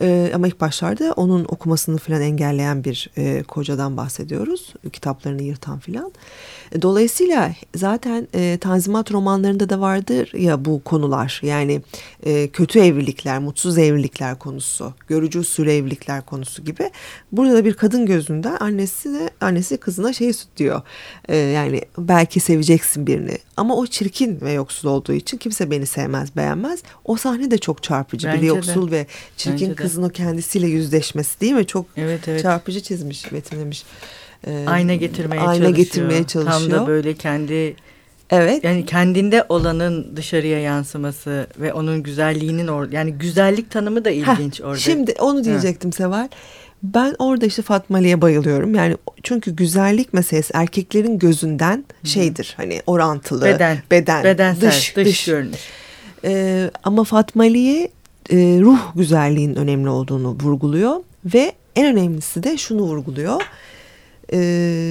E, 0.00 0.30
ama 0.34 0.48
ilk 0.48 0.60
başlarda 0.60 1.12
onun 1.16 1.44
okumasını 1.44 1.98
falan 1.98 2.20
engelleyen 2.22 2.84
bir 2.84 3.10
e, 3.16 3.42
kocadan 3.42 3.96
bahsediyoruz. 3.96 4.74
Kitaplarını 4.92 5.42
yırtan 5.42 5.78
filan. 5.78 6.12
Dolayısıyla 6.82 7.52
zaten 7.74 8.28
e, 8.34 8.58
Tanzimat 8.60 9.12
romanlarında 9.12 9.68
da 9.68 9.80
vardır 9.80 10.32
ya 10.38 10.64
bu 10.64 10.84
konular. 10.84 11.40
Yani 11.42 11.82
e, 12.26 12.48
kötü 12.48 12.78
evlilikler, 12.78 13.38
mutsuz 13.38 13.78
evlilikler 13.78 14.38
konusu, 14.38 14.94
görücü 15.08 15.38
usulü 15.38 15.72
evlilikler 15.72 16.26
konusu 16.26 16.64
gibi. 16.64 16.90
Burada 17.32 17.54
da 17.54 17.64
bir 17.64 17.74
kadın 17.74 18.06
gözünden 18.06 18.56
annesi 18.60 19.12
de 19.14 19.30
annesi 19.40 19.76
kızına 19.76 20.12
şey 20.12 20.32
diyor. 20.56 20.82
E, 21.28 21.36
yani 21.36 21.80
belki 21.98 22.40
seveceksin 22.40 23.06
birini 23.06 23.38
ama 23.56 23.76
o 23.76 23.86
çirkin 23.86 24.40
ve 24.40 24.52
yoksul 24.52 24.88
olduğu 24.88 25.12
için 25.12 25.36
kimse 25.38 25.70
beni 25.70 25.86
sevmez, 25.86 26.36
beğenmez. 26.36 26.82
O 27.04 27.16
sahne 27.16 27.50
de 27.50 27.58
çok 27.58 27.82
çarpıcı. 27.82 28.28
Bence 28.28 28.42
bir 28.42 28.46
yoksul 28.46 28.90
de. 28.90 28.92
ve 28.92 29.06
çirkin 29.36 29.68
Bence 29.68 29.74
kızın 29.74 30.02
de. 30.02 30.06
o 30.06 30.08
kendisiyle 30.08 30.66
yüzleşmesi 30.66 31.40
değil 31.40 31.52
mi? 31.52 31.66
Çok 31.66 31.86
evet, 31.96 32.28
evet. 32.28 32.42
çarpıcı 32.42 32.80
çizmiş, 32.80 33.32
betimlemiş. 33.32 33.84
Ee, 34.46 34.64
ayna 34.66 34.94
getirmeye 34.94 35.40
ayna 35.40 35.54
çalışıyor. 35.54 35.76
getirmeye 35.76 36.26
çalışıyor. 36.26 36.70
Tam 36.70 36.70
da 36.70 36.86
böyle 36.86 37.14
kendi 37.14 37.76
Evet. 38.30 38.64
Yani 38.64 38.86
kendinde 38.86 39.44
olanın 39.48 40.16
dışarıya 40.16 40.60
yansıması 40.60 41.46
ve 41.58 41.72
onun 41.72 42.02
güzelliğinin 42.02 42.68
or 42.68 42.92
yani 42.92 43.12
güzellik 43.12 43.70
tanımı 43.70 44.04
da 44.04 44.10
ilginç 44.10 44.60
Heh, 44.60 44.64
orada. 44.64 44.78
Şimdi 44.78 45.14
onu 45.20 45.44
diyecektim 45.44 45.90
ha. 45.90 45.96
Seval. 45.96 46.28
Ben 46.82 47.14
orada 47.18 47.46
işte 47.46 47.62
Fatma 47.62 47.98
Ali'ye 47.98 48.20
bayılıyorum. 48.20 48.74
Yani 48.74 48.96
çünkü 49.22 49.56
güzellik 49.56 50.14
meselesi 50.14 50.50
erkeklerin 50.54 51.18
gözünden 51.18 51.84
şeydir. 52.04 52.54
Hani 52.56 52.82
orantılı, 52.86 53.44
beden, 53.44 53.78
beden 53.90 54.24
bedensel, 54.24 54.68
dış, 54.68 54.96
dış, 54.96 55.06
dış 55.06 55.24
görünüş. 55.24 55.60
Ee, 56.24 56.70
ama 56.84 57.04
Fatma 57.04 57.42
Ali'ye 57.42 57.90
e, 58.30 58.36
ruh 58.36 58.78
güzelliğin 58.94 59.54
önemli 59.54 59.88
olduğunu 59.88 60.36
vurguluyor 60.42 60.96
ve 61.24 61.52
en 61.76 61.86
önemlisi 61.86 62.42
de 62.42 62.56
şunu 62.56 62.82
vurguluyor. 62.82 63.42
E, 64.32 64.38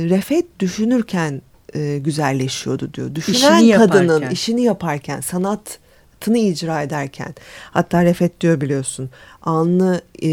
Refet 0.10 0.60
düşünürken 0.60 1.42
e, 1.76 1.98
güzelleşiyordu 1.98 2.94
diyor. 2.94 3.16
Düşünen 3.16 3.60
işini 3.60 3.78
kadının 3.78 4.14
yaparken. 4.14 4.30
işini 4.30 4.64
yaparken 4.64 5.22
sanat 5.22 5.80
tını 6.20 6.38
icra 6.38 6.82
ederken 6.82 7.36
hatta 7.72 8.04
Refet 8.04 8.42
diyor 8.42 8.62
biliyorsun 8.62 9.10
alnı 9.42 10.02
e, 10.22 10.30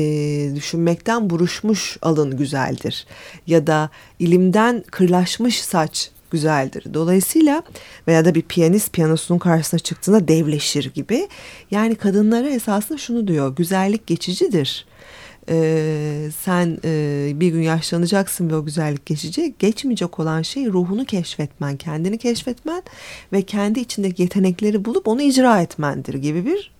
düşünmekten 0.55 1.31
buruşmuş 1.31 1.99
alın 2.03 2.37
güzeldir 2.37 3.07
ya 3.47 3.67
da 3.67 3.91
ilimden 4.19 4.85
kırlaşmış 4.91 5.63
saç 5.63 6.11
güzeldir. 6.31 6.95
Dolayısıyla 6.95 7.63
veya 8.09 8.25
da 8.25 8.35
bir 8.35 8.43
piyanist 8.43 8.93
piyanosunun 8.93 9.39
karşısına 9.39 9.81
çıktığında 9.81 10.29
devleşir 10.29 10.93
gibi. 10.95 11.29
Yani 11.71 11.95
kadınlara 11.95 12.49
esasında 12.49 12.99
şunu 12.99 13.29
diyor. 13.29 13.57
Güzellik 13.57 14.07
geçicidir 14.07 14.87
e, 15.49 16.29
sen 16.41 16.79
e, 16.85 17.33
bir 17.35 17.49
gün 17.49 17.63
yaşlanacaksın 17.63 18.51
ve 18.51 18.57
o 18.57 18.65
güzellik 18.65 19.07
geçecek. 19.07 19.59
Geçmeyecek 19.59 20.19
olan 20.21 20.43
şey 20.43 20.67
ruhunu 20.67 21.05
keşfetmen, 21.05 21.77
kendini 21.77 22.19
keşfetmen 22.19 22.83
ve 23.33 23.43
kendi 23.43 23.81
içindeki 23.81 24.23
yetenekleri 24.23 24.85
bulup 24.85 25.09
onu 25.09 25.23
icra 25.23 25.61
etmendir 25.63 26.15
gibi 26.15 26.47
bir 26.47 26.71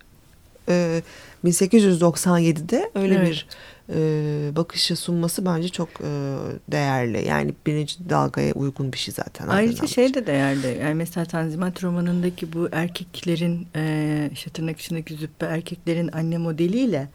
e, 0.69 1.03
1897'de 1.45 2.91
öyle 2.95 3.15
evet. 3.15 3.29
bir 3.29 3.47
e, 3.95 4.57
bakışı 4.57 4.97
sunması 4.97 5.47
bence 5.47 5.69
çok 5.69 5.89
e, 5.89 6.11
değerli. 6.73 7.29
Yani 7.29 7.55
birinci 7.67 8.11
dalgaya 8.11 8.53
uygun 8.53 8.93
bir 8.93 8.99
şey 8.99 9.15
zaten. 9.15 9.49
Ayrıca 9.49 9.87
şey 9.87 10.15
de 10.15 10.27
değerli. 10.27 10.79
Yani 10.81 10.95
mesela 10.95 11.25
Tanzimat 11.25 11.85
romanındaki 11.85 12.53
bu 12.53 12.69
erkeklerin 12.73 13.67
e, 13.77 14.31
işte 14.33 14.51
tırnak 14.51 14.81
içindeki 14.81 15.15
züppe 15.15 15.47
erkeklerin 15.47 16.11
anne 16.13 16.39
modeliyle 16.39 17.09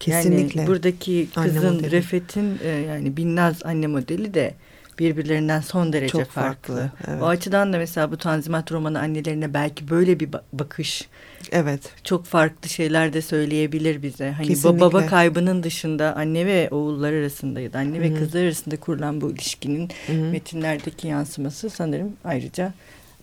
Kesinlikle. 0.00 0.60
Yani 0.60 0.68
buradaki 0.68 1.28
kızın 1.34 1.82
Refet'in 1.90 2.58
e, 2.64 2.68
yani 2.68 3.16
Binnaz 3.16 3.64
anne 3.64 3.86
modeli 3.86 4.34
de 4.34 4.54
birbirlerinden 4.98 5.60
son 5.60 5.92
derece 5.92 6.12
Çok 6.12 6.26
farklı. 6.26 6.74
farklı 6.76 6.90
evet. 7.08 7.22
O 7.22 7.26
açıdan 7.26 7.72
da 7.72 7.78
mesela 7.78 8.10
bu 8.10 8.16
Tanzimat 8.16 8.72
romanı 8.72 8.98
annelerine 9.00 9.54
belki 9.54 9.90
böyle 9.90 10.20
bir 10.20 10.28
bakış 10.52 11.08
Evet. 11.52 11.80
Çok 12.04 12.24
farklı 12.24 12.68
şeyler 12.68 13.12
de 13.12 13.22
söyleyebilir 13.22 14.02
bize. 14.02 14.30
Hani 14.30 14.46
Kesinlikle. 14.46 14.80
baba 14.80 15.06
kaybının 15.06 15.62
dışında 15.62 16.16
anne 16.16 16.46
ve 16.46 16.68
oğullar 16.70 17.12
arasında 17.12 17.60
ya 17.60 17.72
da 17.72 17.78
anne 17.78 17.98
Hı 17.98 18.02
-hı. 18.02 18.14
ve 18.14 18.14
kızlar 18.14 18.42
arasında 18.42 18.76
kurulan 18.76 19.20
bu 19.20 19.30
ilişkinin 19.30 19.88
Hı 20.06 20.12
-hı. 20.12 20.30
metinlerdeki 20.30 21.08
yansıması 21.08 21.70
sanırım 21.70 22.12
ayrıca 22.24 22.72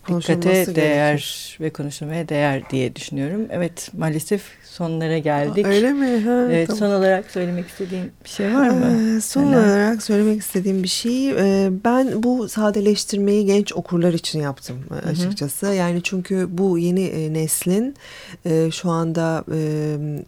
dikkate 0.07 0.75
değer 0.75 1.11
gerekir. 1.11 1.57
ve 1.61 1.69
konuşulmaya 1.69 2.29
değer 2.29 2.69
diye 2.69 2.95
düşünüyorum. 2.95 3.47
Evet 3.51 3.91
maalesef 3.97 4.41
sonlara 4.75 5.17
geldik. 5.17 5.65
Öyle 5.65 5.93
mi? 5.93 6.19
Ha, 6.19 6.47
evet, 6.51 6.67
tamam. 6.67 6.79
Son 6.79 6.89
olarak 6.89 7.31
söylemek 7.31 7.67
istediğin 7.67 8.11
bir 8.23 8.29
şey 8.29 8.55
var 8.55 8.69
mı? 8.69 9.15
Ee, 9.17 9.21
son 9.21 9.51
Neler? 9.51 9.57
olarak 9.57 10.03
söylemek 10.03 10.41
istediğim 10.41 10.83
bir 10.83 10.87
şey. 10.87 11.29
E, 11.29 11.69
ben 11.85 12.23
bu 12.23 12.49
sadeleştirmeyi 12.49 13.45
genç 13.45 13.73
okurlar 13.73 14.13
için 14.13 14.39
yaptım 14.39 14.77
Hı 14.89 14.95
-hı. 14.95 15.11
açıkçası. 15.11 15.65
Yani 15.65 16.03
çünkü 16.03 16.47
bu 16.49 16.77
yeni 16.77 17.03
e, 17.03 17.33
neslin 17.33 17.95
e, 18.45 18.71
şu 18.71 18.89
anda 18.89 19.43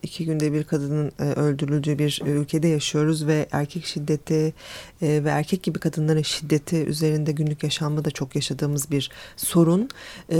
iki 0.03 0.25
günde 0.25 0.53
bir 0.53 0.63
kadının 0.63 1.11
öldürüldüğü 1.19 1.99
bir 1.99 2.21
ülkede 2.25 2.67
yaşıyoruz 2.67 3.27
ve 3.27 3.47
erkek 3.51 3.85
şiddeti 3.85 4.53
ve 5.01 5.29
erkek 5.29 5.63
gibi 5.63 5.79
kadınların 5.79 6.21
şiddeti 6.21 6.75
üzerinde 6.75 7.31
günlük 7.31 7.63
yaşamda 7.63 8.05
da 8.05 8.11
çok 8.11 8.35
yaşadığımız 8.35 8.91
bir 8.91 9.11
sorun 9.37 9.66
zorun 9.67 9.89
e, 10.31 10.37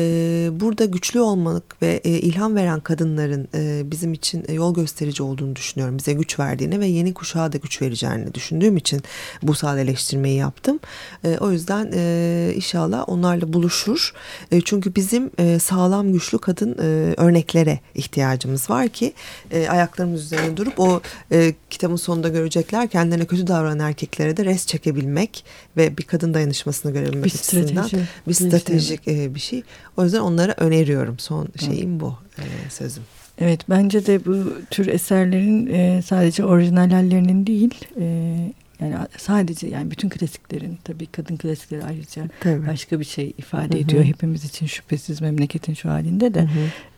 burada 0.52 0.86
güçlü 0.86 1.20
olmak 1.20 1.82
ve 1.82 2.02
e, 2.04 2.10
ilham 2.10 2.56
veren 2.56 2.80
kadınların 2.80 3.48
e, 3.56 3.92
bizim 3.92 4.14
için 4.14 4.46
yol 4.54 4.74
gösterici 4.74 5.24
olduğunu 5.24 5.56
düşünüyorum. 5.56 5.98
Bize 5.98 6.14
güç 6.14 6.40
verdiğini 6.40 6.80
ve 6.80 6.88
yeni 6.88 7.14
kuşağa 7.14 7.52
da 7.52 7.58
güç 7.58 7.82
vereceğini 7.82 8.34
düşündüğüm 8.34 8.78
için 8.78 9.02
bu 9.44 9.56
sadeleştirmeyi 9.56 10.38
yaptım. 10.38 10.80
E, 11.24 11.38
o 11.40 11.52
yüzden 11.52 11.92
e, 11.94 12.52
inşallah 12.56 13.10
onlarla 13.10 13.54
buluşur. 13.54 14.14
E, 14.52 14.62
çünkü 14.62 14.96
bizim 14.96 15.32
e, 15.40 15.60
sağlam 15.60 16.14
güçlü 16.14 16.38
kadın 16.38 16.72
e, 16.72 17.14
örneklere 17.18 17.80
ihtiyacımız 17.96 18.70
var 18.70 18.88
ki 18.90 19.14
e, 19.52 19.68
ayaklarımız 19.70 20.24
üzerine 20.24 20.58
durup 20.58 20.80
o 20.80 21.02
e, 21.32 21.54
kitabın 21.70 21.96
sonunda 21.96 22.30
görecekler 22.30 22.88
kendilerine 22.88 23.26
kötü 23.26 23.48
davranan 23.48 23.80
erkeklere 23.80 24.38
de 24.38 24.46
res 24.46 24.66
çekebilmek 24.66 25.46
ve 25.78 25.98
bir 25.98 26.04
kadın 26.04 26.34
dayanışmasını 26.34 26.94
görebilmek 26.94 27.26
bir 27.26 27.30
açısından 27.30 27.88
strateji, 27.88 28.08
bir 28.28 28.34
stratejik 28.34 29.08
e, 29.08 29.17
bir 29.36 29.40
şey. 29.40 29.64
O 29.98 30.04
yüzden 30.04 30.20
onlara 30.20 30.54
öneriyorum. 30.58 31.20
Son 31.20 31.48
şeyim 31.66 32.00
bu 32.00 32.16
e, 32.38 32.70
sözüm. 32.70 33.04
Evet 33.40 33.62
bence 33.70 34.06
de 34.06 34.26
bu 34.26 34.54
tür 34.72 34.88
eserlerin 34.88 35.68
e, 35.68 36.02
sadece 36.02 36.46
orijinal 36.46 36.92
hallerinin 36.92 37.48
değil 37.48 37.76
e, 38.00 38.06
yani 38.82 38.96
sadece 39.18 39.68
yani 39.68 39.92
bütün 39.92 40.10
klasiklerin 40.10 40.78
tabii 40.84 41.06
kadın 41.06 41.38
klasikleri 41.38 41.84
ayrıca 41.84 42.24
tabii. 42.40 42.68
başka 42.68 43.00
bir 43.00 43.06
şey 43.06 43.34
ifade 43.38 43.74
Hı-hı. 43.74 43.78
ediyor 43.78 44.04
hepimiz 44.04 44.46
için 44.46 44.66
şüphesiz 44.66 45.22
memleketin 45.22 45.74
şu 45.74 45.90
halinde 45.90 46.34
de 46.34 46.48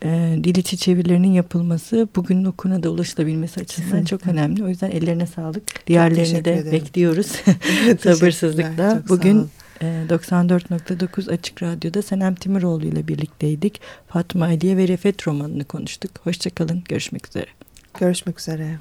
e, 0.04 0.38
dil 0.44 0.56
içi 0.56 0.76
çevirilerinin 0.76 1.32
yapılması 1.32 2.08
bugünün 2.16 2.44
okuna 2.44 2.82
da 2.82 2.90
ulaşılabilmesi 2.90 3.60
açısından 3.60 3.98
evet. 3.98 4.06
çok 4.06 4.26
önemli. 4.26 4.64
O 4.64 4.68
yüzden 4.68 4.90
ellerine 4.90 5.26
sağlık. 5.26 5.86
Diğerlerini 5.86 6.44
de 6.44 6.54
ederim. 6.54 6.72
bekliyoruz 6.72 7.26
sabırsızlıkla. 8.00 9.02
Bugün 9.08 9.48
94.9 9.80 11.32
Açık 11.32 11.62
Radyo'da 11.62 12.02
Senem 12.02 12.34
Timiroğlu 12.34 12.86
ile 12.86 13.08
birlikteydik. 13.08 13.80
Fatma 14.08 14.44
Aliye 14.44 14.76
ve 14.76 14.88
Refet 14.88 15.28
romanını 15.28 15.64
konuştuk. 15.64 16.10
Hoşçakalın. 16.24 16.82
Görüşmek 16.88 17.28
üzere. 17.28 17.46
Görüşmek 18.00 18.40
üzere. 18.40 18.78